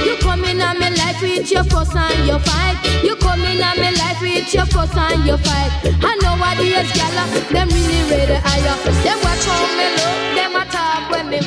You 0.05 0.17
come 0.19 0.45
in 0.45 0.61
on 0.61 0.79
me 0.79 0.91
life 0.91 1.21
with 1.23 1.51
your 1.51 1.65
fuss 1.65 1.95
and 1.95 2.27
your 2.27 2.39
fight. 2.41 2.77
You 3.03 3.17
come 3.17 3.41
in 3.43 3.63
on 3.63 3.77
me 3.79 3.97
life 3.97 4.21
with 4.21 4.53
your 4.53 4.67
fuss 4.67 4.95
and 4.95 5.25
your 5.25 5.39
fight. 5.39 5.71
I 5.85 6.17
know 6.23 6.37
what 6.37 6.57
the 6.59 6.65
is, 6.65 6.93
gala, 6.93 7.23
uh. 7.23 7.53
them 7.53 7.69
really 7.69 8.11
ready 8.11 8.35
higher. 8.35 8.77
Uh. 8.83 9.03
Them 9.03 9.19
watch 9.23 9.45
how 9.47 9.67
me 9.79 9.87
look, 9.97 10.19
them 10.37 10.57
a 10.57 10.65
talk 10.71 11.11
when 11.11 11.31
me. 11.31 11.39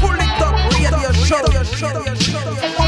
Pull 0.00 0.18
it 0.18 0.40
up, 0.42 0.54
radio 0.72 1.12
show. 1.12 1.42
Radio 1.42 1.62
show. 1.62 1.88
Radio 1.98 2.14
show. 2.14 2.87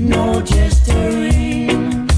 no 0.00 0.40
gesturing. 0.42 2.08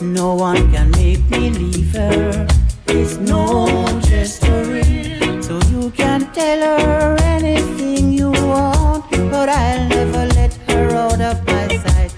No 0.00 0.34
one 0.34 0.70
can 0.72 0.90
make 0.92 1.28
me 1.30 1.50
leave 1.50 1.92
her. 1.94 2.46
It's 2.86 3.16
no 3.18 3.66
gesturing. 4.00 5.42
So 5.42 5.60
you 5.70 5.90
can 5.90 6.32
tell 6.32 6.60
her 6.80 7.16
anything 7.22 8.12
you 8.12 8.30
want, 8.30 9.10
but 9.10 9.48
I'll 9.48 9.88
never 9.88 10.26
let 10.34 10.54
her 10.68 10.90
out 10.94 11.20
of 11.20 11.46
my 11.46 11.68
sight. 11.68 12.12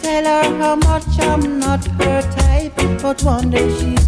Tell 0.00 0.24
her 0.24 0.58
how 0.58 0.76
much 0.76 1.18
I'm 1.20 1.58
not 1.58 1.84
her 2.02 2.22
type, 2.22 2.74
but 3.02 3.22
one 3.22 3.50
day 3.50 3.68
she 3.78 4.01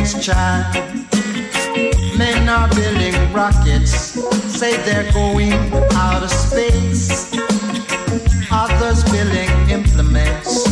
next 0.00 0.24
child. 0.24 0.74
Men 2.16 2.48
are 2.48 2.68
building 2.74 3.14
rockets, 3.34 3.92
say 4.58 4.76
they're 4.84 5.12
going 5.12 5.52
out 5.92 6.22
of 6.22 6.30
space. 6.30 7.30
Others 8.50 9.04
building 9.12 9.50
implements 9.68 10.64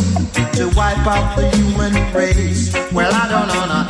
to 0.57 0.71
wipe 0.75 1.05
out 1.05 1.35
the 1.35 1.47
human 1.57 1.93
race. 2.11 2.73
Well, 2.91 3.11
I 3.13 3.29
don't 3.29 3.47
know. 3.47 3.88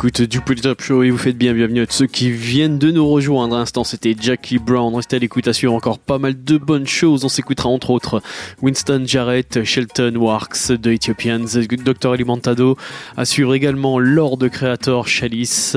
L'écoute 0.00 0.22
du 0.22 0.40
Polytop 0.40 0.80
Show 0.80 1.02
et 1.02 1.10
vous 1.10 1.18
faites 1.18 1.36
bien 1.36 1.52
bienvenue 1.52 1.82
à 1.82 1.86
ceux 1.86 2.06
qui 2.06 2.30
viennent 2.30 2.78
de 2.78 2.90
nous 2.90 3.06
rejoindre. 3.06 3.56
À 3.56 3.58
l'instant, 3.58 3.84
c'était 3.84 4.16
Jackie 4.18 4.58
Brown. 4.58 4.94
Restez 4.94 5.16
à 5.16 5.18
l'écoute 5.18 5.46
à 5.46 5.52
suivre 5.52 5.74
encore 5.74 5.98
pas 5.98 6.16
mal 6.16 6.42
de 6.42 6.56
bonnes 6.56 6.86
choses. 6.86 7.22
On 7.26 7.28
s'écoutera 7.28 7.68
entre 7.68 7.90
autres 7.90 8.22
Winston 8.62 9.02
Jarrett, 9.04 9.62
Shelton 9.62 10.16
Warks, 10.16 10.80
The 10.80 10.86
Ethiopians, 10.86 11.44
Dr. 11.84 12.12
Alimentado. 12.12 12.78
À 13.18 13.26
suivre 13.26 13.52
également 13.52 13.98
Lord 13.98 14.38
Creator, 14.50 15.06
Chalice, 15.06 15.76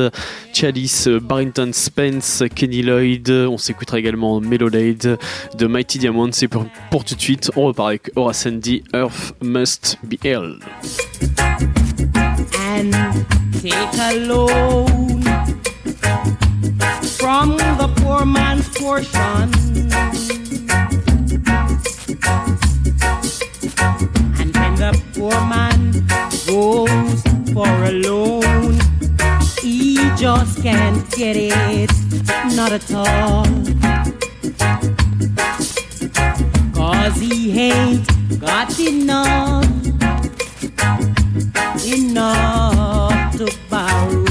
Chalice, 0.53 1.09
Barrington 1.09 1.71
Spence, 1.73 2.45
Kenny 2.55 2.81
Lloyd. 2.81 3.29
On 3.29 3.57
s'écoutera 3.57 3.99
également 3.99 4.39
Melodade 4.39 5.19
de 5.57 5.67
Mighty 5.67 5.99
Diamonds. 5.99 6.31
Et 6.41 6.47
pour, 6.47 7.03
tout 7.03 7.15
de 7.15 7.21
suite, 7.21 7.51
on 7.57 7.65
repart 7.65 7.89
avec 7.89 8.09
Horace 8.15 8.45
Andy, 8.45 8.83
Earth 8.93 9.33
Must 9.41 9.97
Be 10.01 10.15
Hell. 10.23 10.59
Take 13.63 13.97
a 13.97 14.19
loan 14.27 15.21
from 17.17 17.55
the 17.79 17.89
poor 17.95 18.25
man's 18.25 18.67
portion. 18.77 19.47
And 24.37 24.49
when 24.57 24.75
the 24.75 24.91
poor 25.13 25.39
man 25.53 25.79
goes 26.45 27.21
for 27.53 27.69
a 27.85 27.91
loan, 27.91 28.73
he 29.61 29.95
just 30.17 30.61
can't 30.61 31.09
get 31.11 31.37
it, 31.37 31.91
not 32.57 32.73
at 32.73 32.93
all. 32.93 33.45
Cause 36.73 37.15
he 37.15 37.57
ain't 37.61 38.41
got 38.41 38.77
enough 38.77 39.63
enough 41.85 42.92
to 43.37 43.57
borrow. 43.67 44.22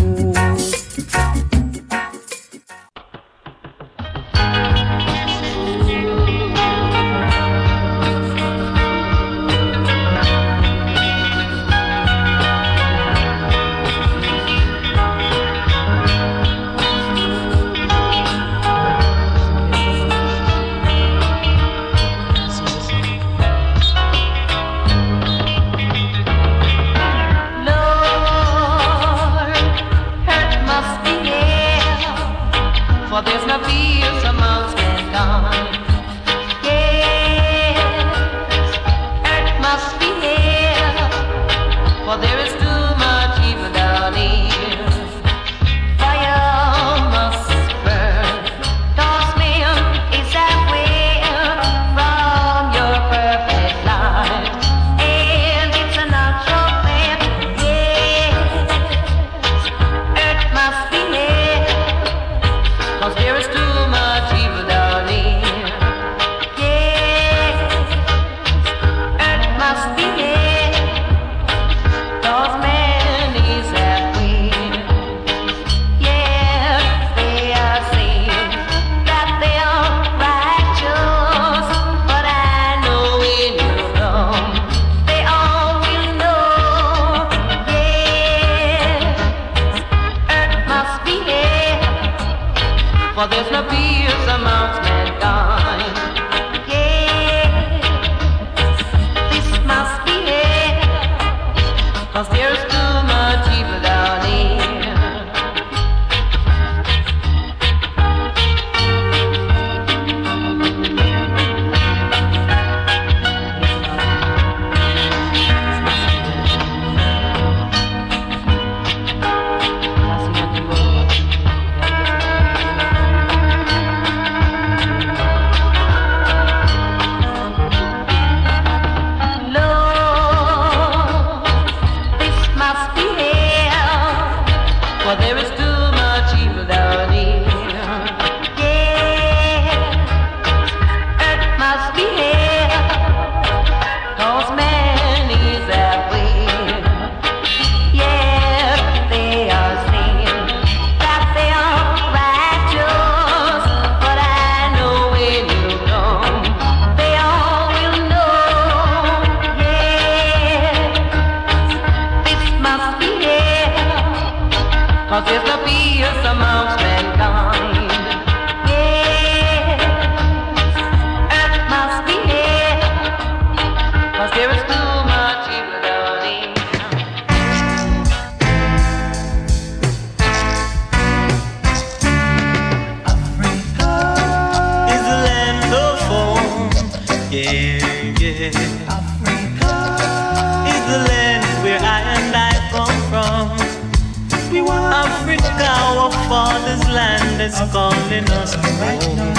calling 197.71 198.29
us 198.31 198.55
home. 198.55 199.35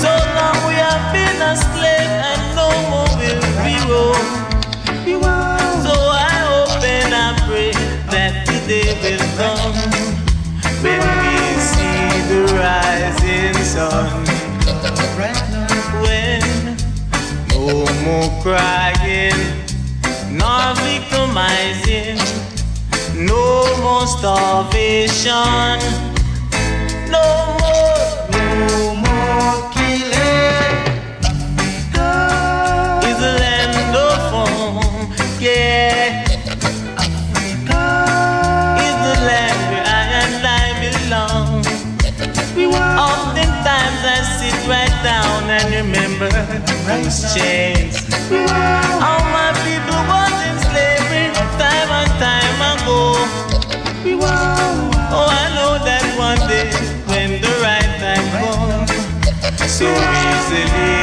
So 0.00 0.10
long 0.36 0.58
we 0.66 0.74
have 0.74 1.12
been 1.12 1.42
a 1.42 1.56
slave 1.56 2.10
and 2.30 2.42
no 2.56 2.68
more 2.90 3.08
will 3.18 3.42
we 3.64 3.74
roam. 3.90 4.26
So 5.84 5.92
I 5.92 6.32
hope 6.48 6.82
and 6.82 7.14
I 7.14 7.16
pray 7.46 7.72
that 8.12 8.32
the 8.46 8.58
day 8.66 8.88
will 9.02 9.26
come 9.36 9.74
when 10.82 11.00
we 11.20 11.36
see 11.60 12.08
the 12.30 12.40
rising 12.56 13.54
sun. 13.64 14.24
When 16.02 16.42
no 17.50 17.64
more 18.04 18.30
crying, 18.42 19.40
nor 20.30 20.74
victimizing, 20.86 22.18
no 23.14 23.42
more 23.82 24.06
starvation. 24.06 25.80
remember 45.76 46.30
rice 46.86 47.34
chains. 47.34 47.96
All 48.30 49.24
my 49.34 49.50
people 49.66 50.00
was 50.06 50.34
in 50.48 50.56
slavery 50.70 51.26
time 51.58 51.90
and 52.00 52.12
time 52.22 52.60
ago. 52.72 53.00
Oh, 55.16 55.28
I 55.30 55.44
know 55.56 55.72
that 55.84 56.04
one 56.16 56.42
day 56.48 56.70
when 57.10 57.40
the 57.42 57.52
right 57.66 57.92
time 58.02 58.26
comes, 58.38 58.92
so 59.70 59.86
easily, 60.30 61.02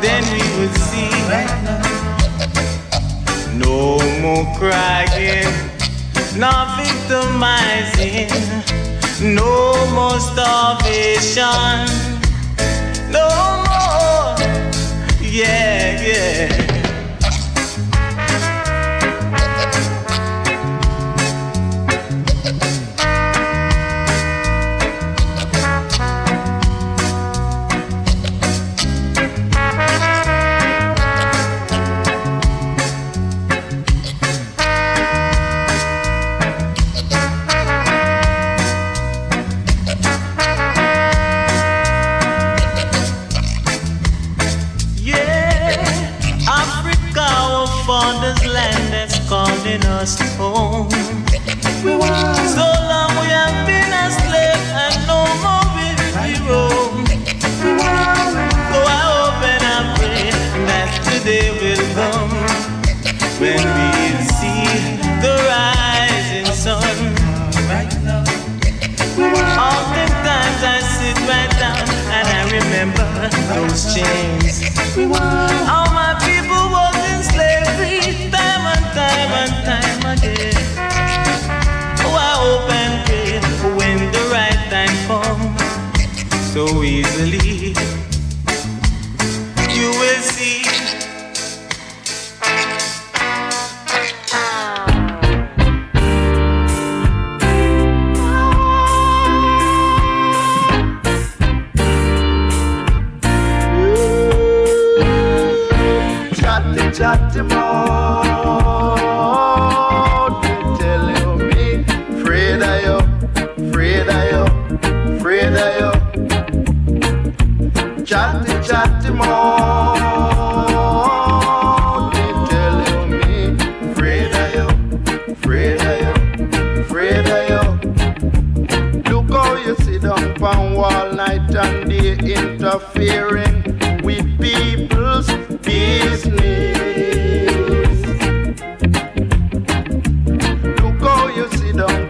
then 0.00 0.22
we 0.32 0.42
would 0.56 0.74
see. 0.88 1.12
No 3.58 3.98
more 4.22 4.46
crying, 4.56 5.52
no 6.36 6.52
victimizing, 6.80 8.32
no 9.34 9.52
more 9.92 10.18
starvation 10.18 12.05
no 13.16 13.28
more. 13.66 14.36
Yeah, 15.22 16.02
yeah. 16.02 16.65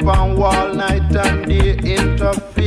on 0.08 0.40
all 0.40 0.74
night 0.74 1.02
and 1.16 1.46
day, 1.48 1.76
interfere. 1.78 2.65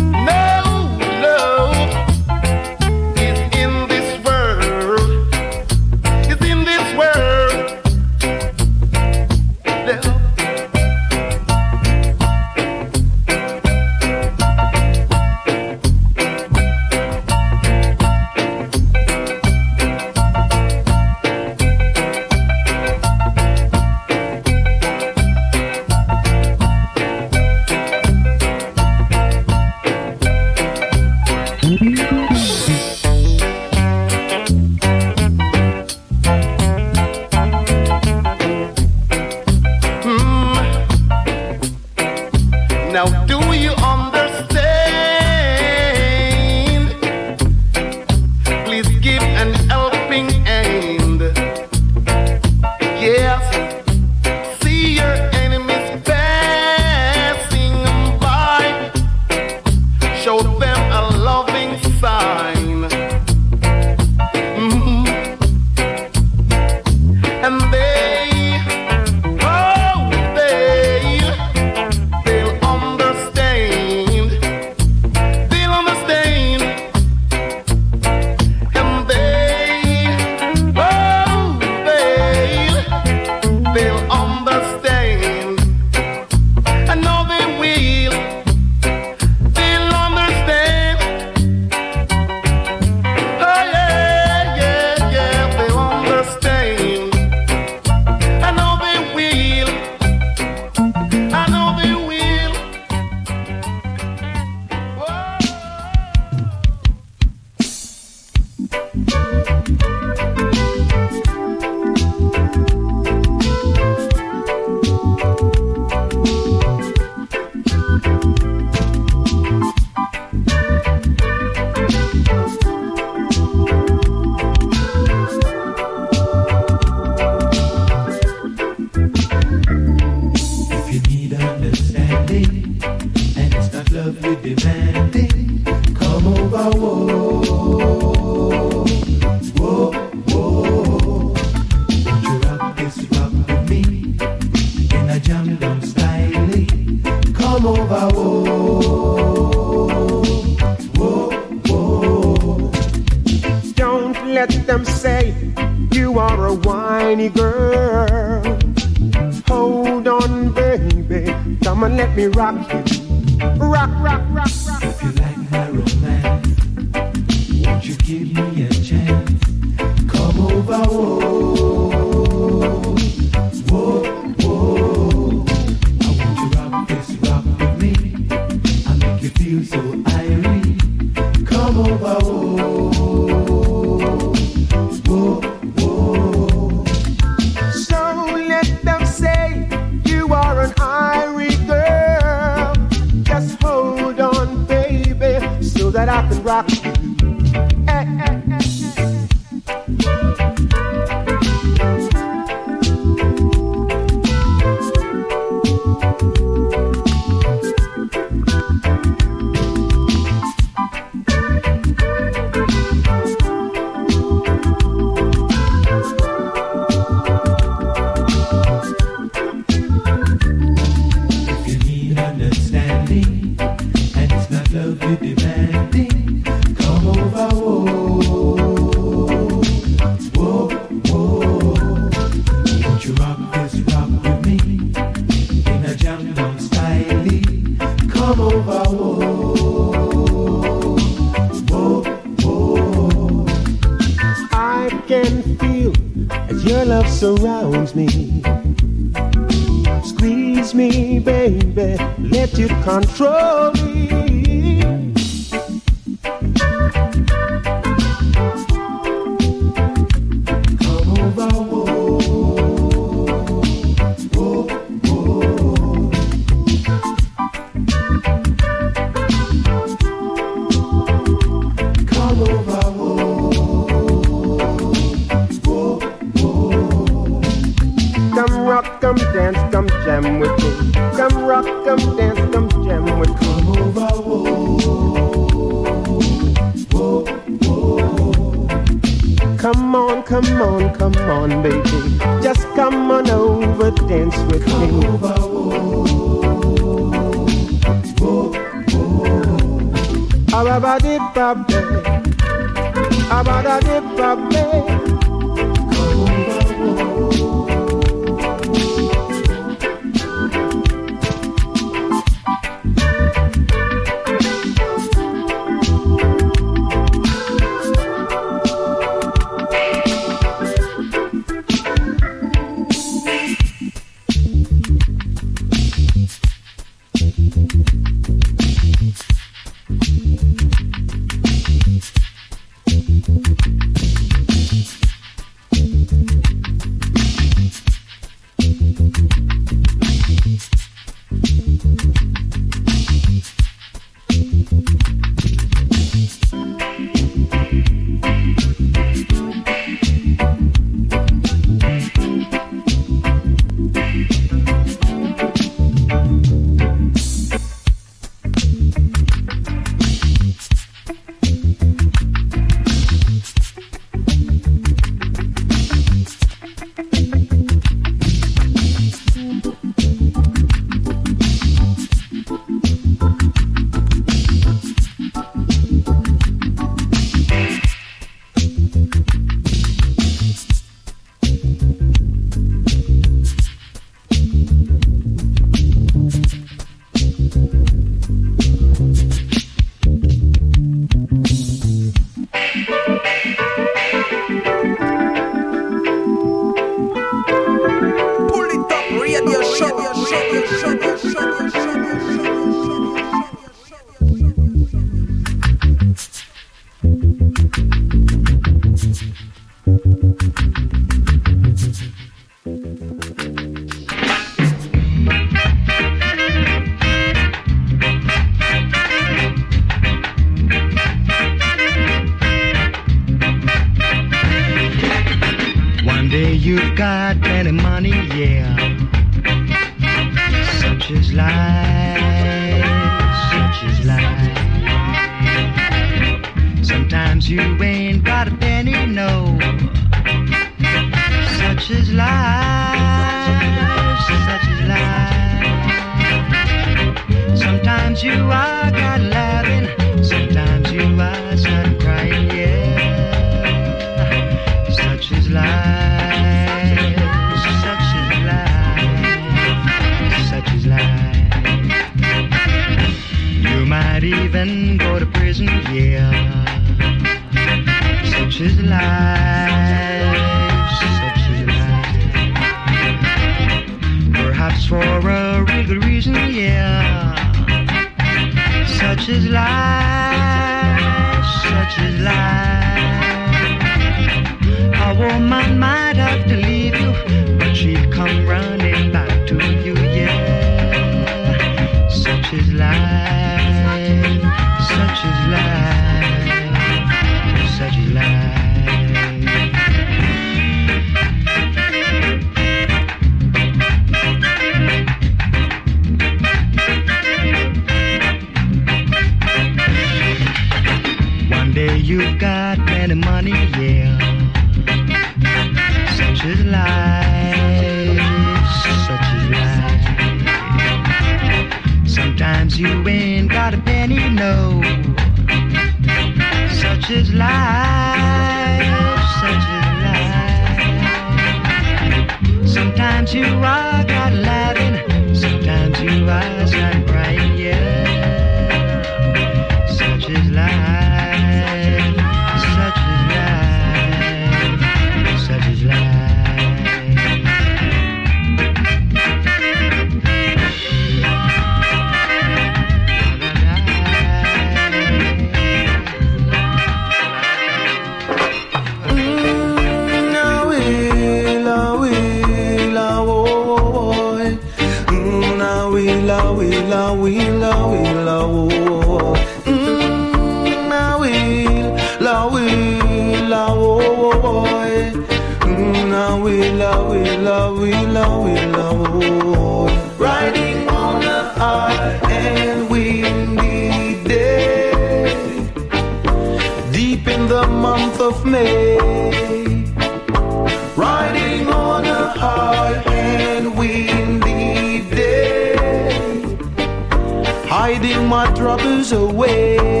Away. 599.11 600.00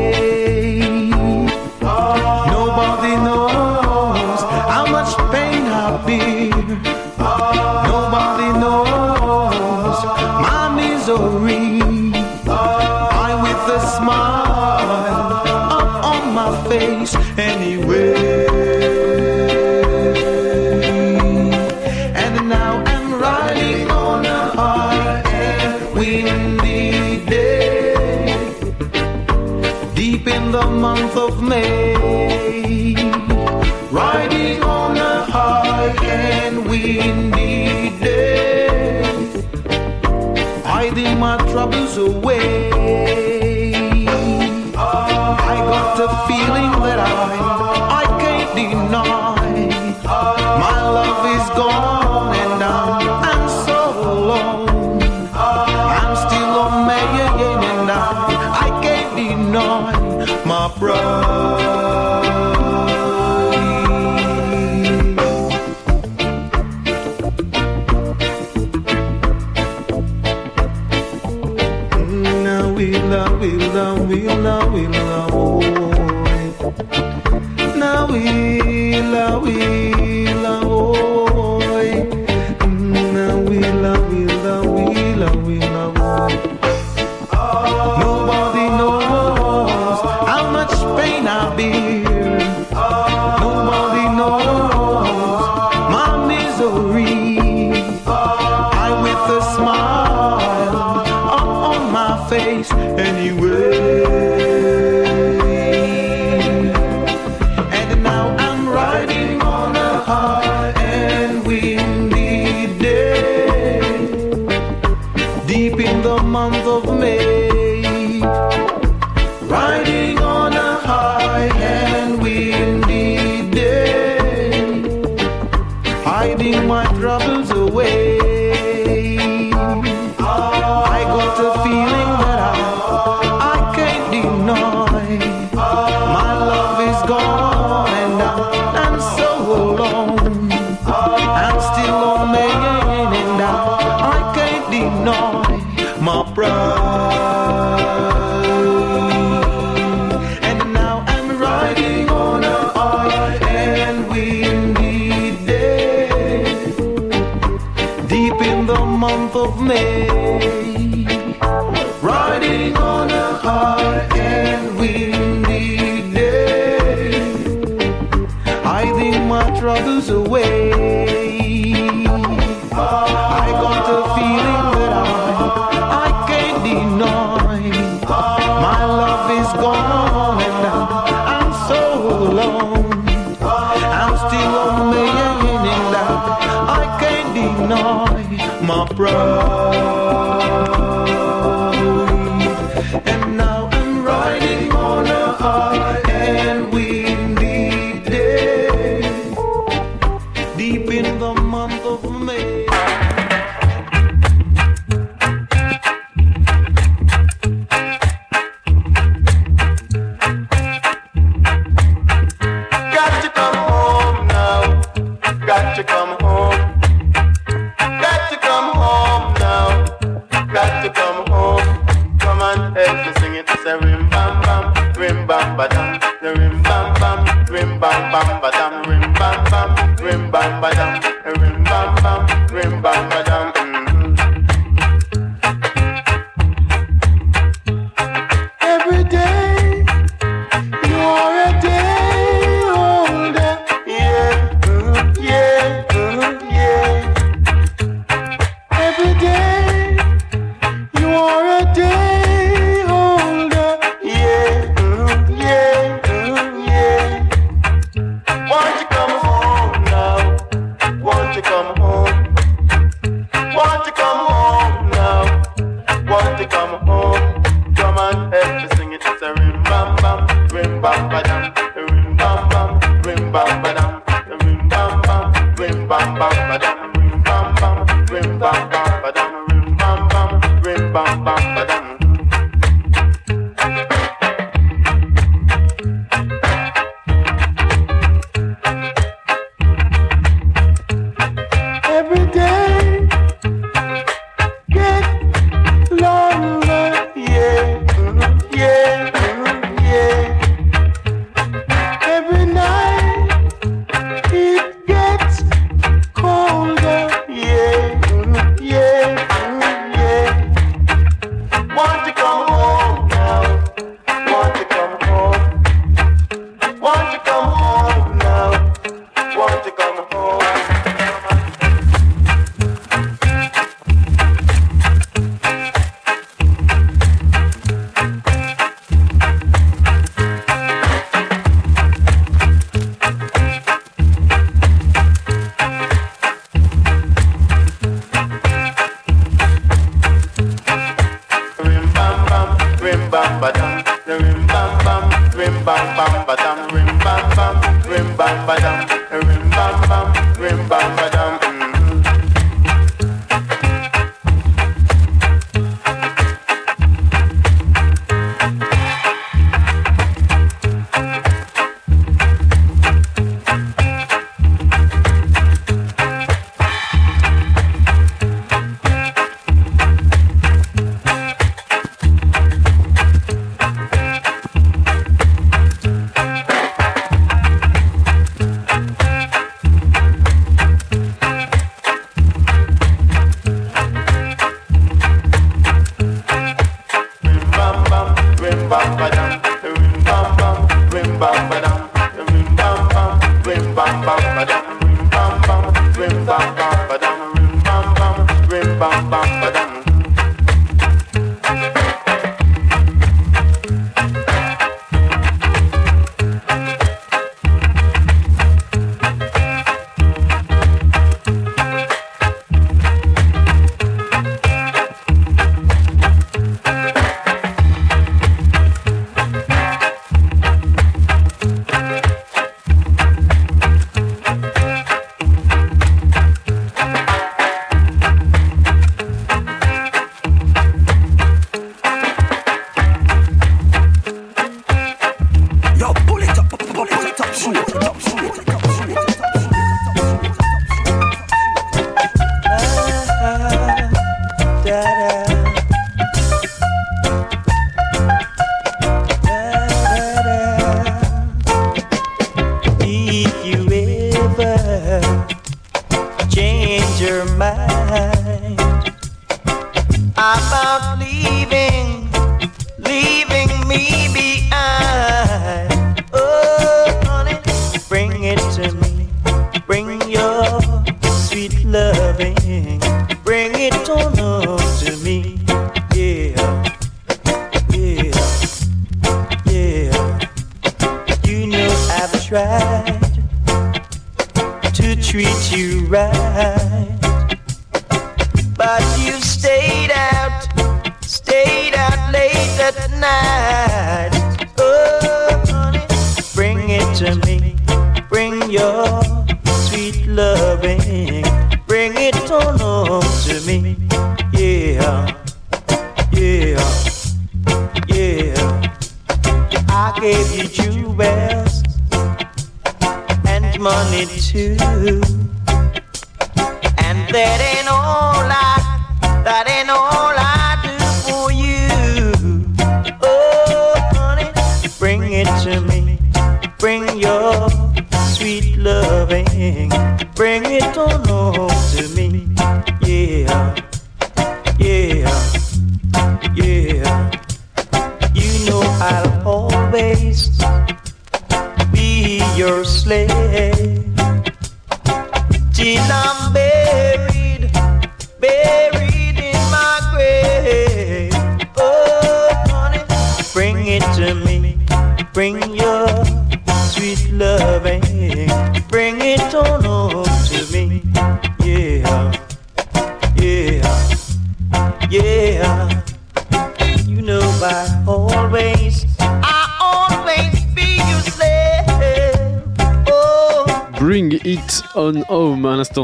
Away. 41.97 42.70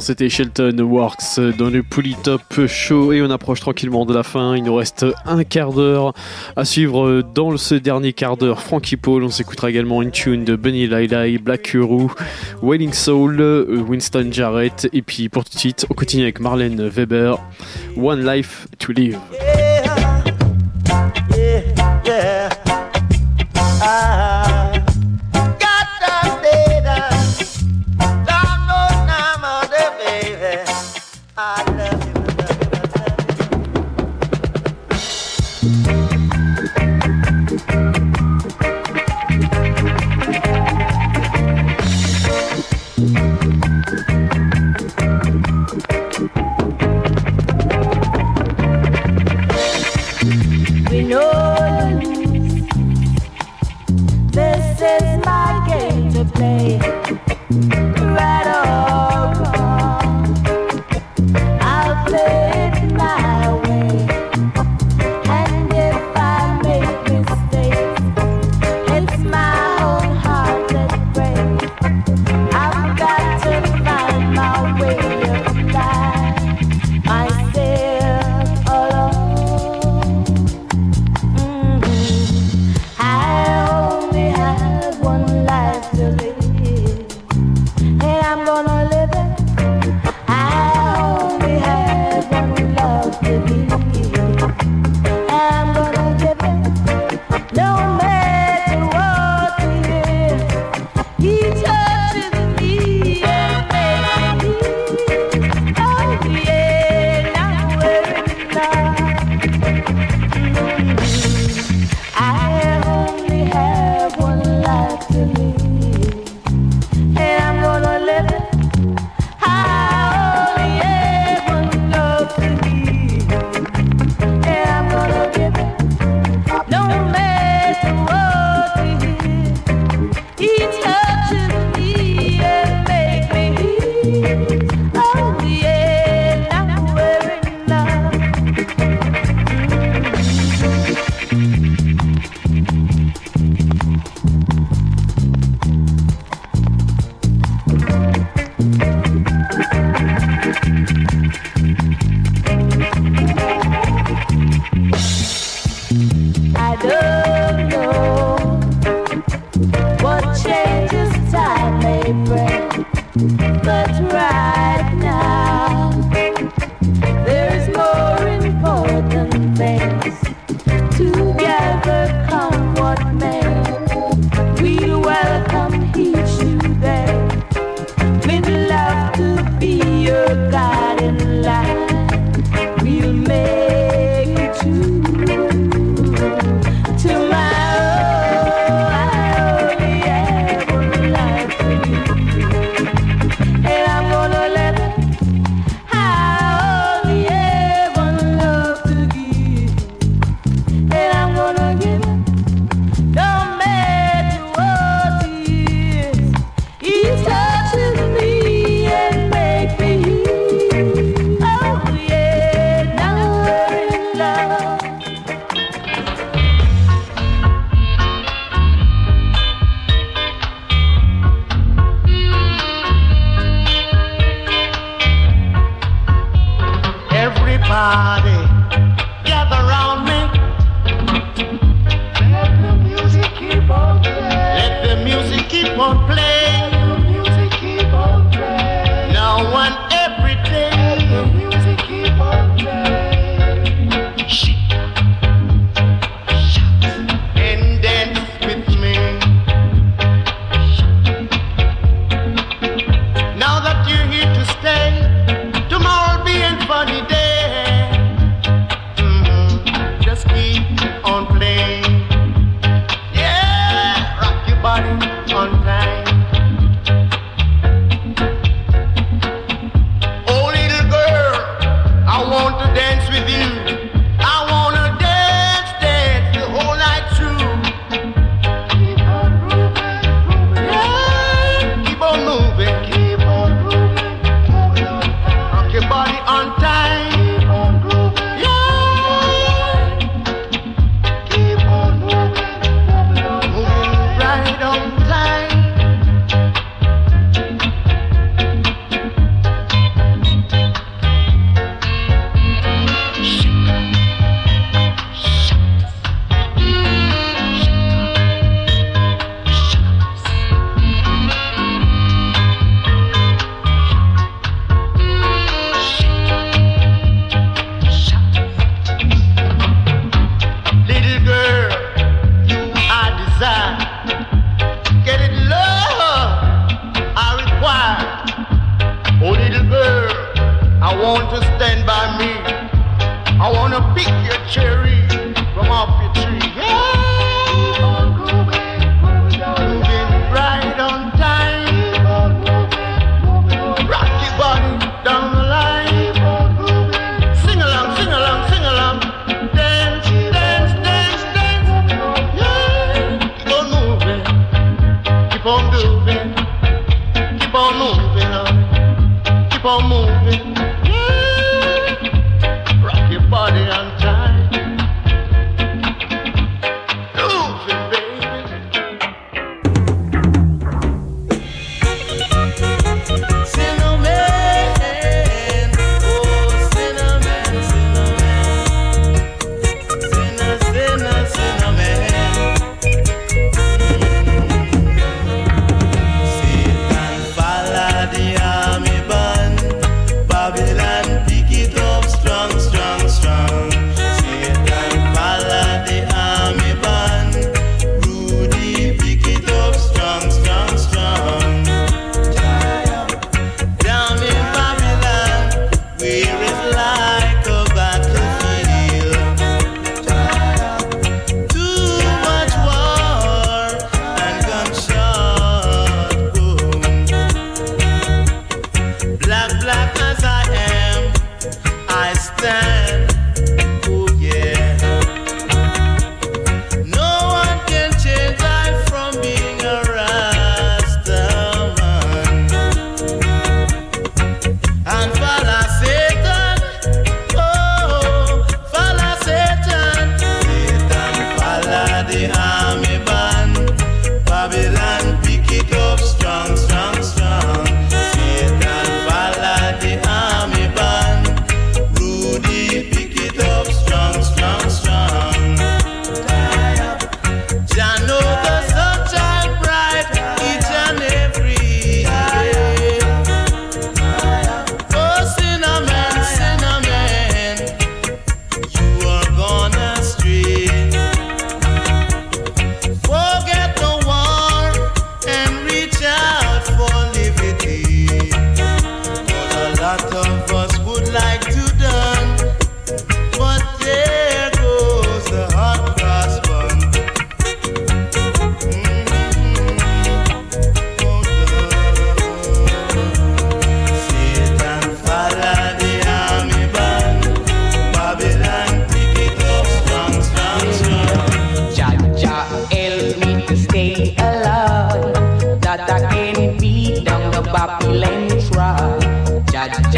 c'était 0.07 0.29
Shelton 0.29 0.79
Works 0.79 1.57
dans 1.57 1.69
le 1.69 1.83
Polytop 1.83 2.65
Show 2.65 3.11
et 3.11 3.21
on 3.21 3.29
approche 3.29 3.59
tranquillement 3.59 4.05
de 4.05 4.13
la 4.13 4.23
fin. 4.23 4.55
Il 4.55 4.63
nous 4.63 4.73
reste 4.73 5.05
un 5.25 5.43
quart 5.43 5.73
d'heure 5.73 6.13
à 6.55 6.63
suivre 6.63 7.21
dans 7.21 7.57
ce 7.57 7.75
dernier 7.75 8.13
quart 8.13 8.37
d'heure. 8.37 8.61
Frankie 8.61 8.95
Paul, 8.95 9.25
on 9.25 9.29
s'écoutera 9.29 9.69
également 9.69 10.01
une 10.01 10.11
tune 10.11 10.45
de 10.45 10.55
Benny 10.55 10.87
Lailai, 10.87 11.39
Black 11.39 11.73
Huru, 11.73 12.07
Wailing 12.61 12.93
Soul, 12.93 13.41
Winston 13.89 14.29
Jarrett 14.31 14.87
et 14.93 15.01
puis 15.01 15.27
pour 15.27 15.43
tout 15.43 15.55
de 15.55 15.59
suite, 15.59 15.85
on 15.89 15.93
continue 15.93 16.23
avec 16.23 16.39
Marlène 16.39 16.87
Weber, 16.87 17.37
One 17.97 18.25
Life 18.25 18.65
to 18.79 18.93
Live. 18.93 19.19
Ah. 23.81 24.26
Thank 57.07 57.75
you. 57.75 57.86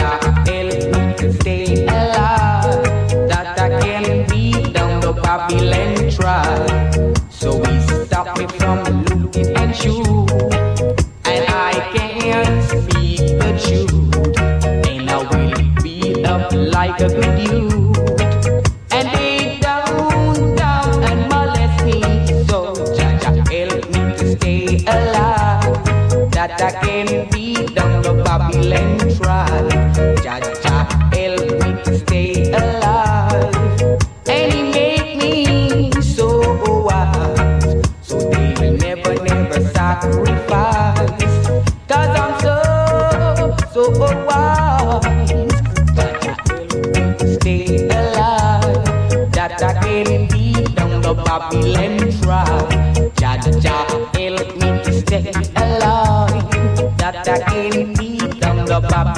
Jah 0.09 0.78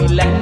Babylon 0.02 0.41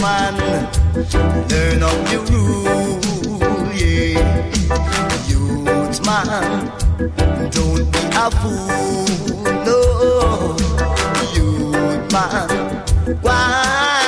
man. 0.00 0.34
Learn 1.48 1.82
up 1.82 1.98
the 2.08 2.18
rule, 2.30 3.72
yeah. 3.74 4.18
Youth 5.28 6.04
man, 6.06 6.70
don't 7.50 7.90
be 7.92 7.98
a 8.14 8.30
fool, 8.40 9.44
no. 9.64 10.56
Youth 11.34 12.12
man, 12.12 13.18
why? 13.22 14.07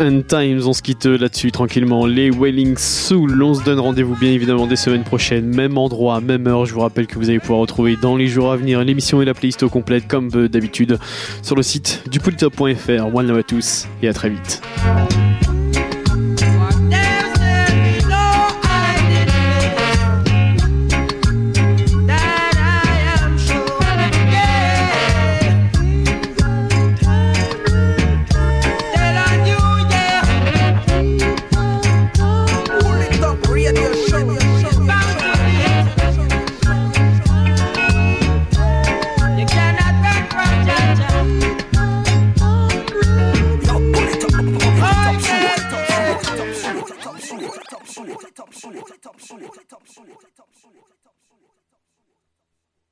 And 0.00 0.22
Times. 0.28 0.66
On 0.66 0.72
se 0.72 0.82
quitte 0.82 1.06
là-dessus 1.06 1.52
tranquillement. 1.52 2.06
Les 2.06 2.30
Wailing 2.30 2.76
Soul. 2.76 3.42
On 3.42 3.54
se 3.54 3.64
donne 3.64 3.78
rendez-vous 3.78 4.16
bien 4.16 4.30
évidemment 4.30 4.66
des 4.66 4.76
semaines 4.76 5.04
prochaines. 5.04 5.46
Même 5.46 5.78
endroit, 5.78 6.20
même 6.20 6.46
heure. 6.46 6.66
Je 6.66 6.74
vous 6.74 6.80
rappelle 6.80 7.06
que 7.06 7.16
vous 7.16 7.28
allez 7.28 7.40
pouvoir 7.40 7.60
retrouver 7.60 7.96
dans 8.00 8.16
les 8.16 8.26
jours 8.26 8.52
à 8.52 8.56
venir 8.56 8.82
l'émission 8.84 9.22
et 9.22 9.24
la 9.24 9.34
playlist 9.34 9.62
au 9.62 9.68
complète 9.68 10.08
comme 10.08 10.30
d'habitude 10.30 10.98
sur 11.42 11.56
le 11.56 11.62
site 11.62 12.04
du 12.10 12.20
polytop.fr. 12.20 13.14
One 13.14 13.26
love 13.26 13.38
à 13.38 13.42
tous 13.42 13.86
et 14.02 14.08
à 14.08 14.12
très 14.12 14.30
vite. 14.30 14.62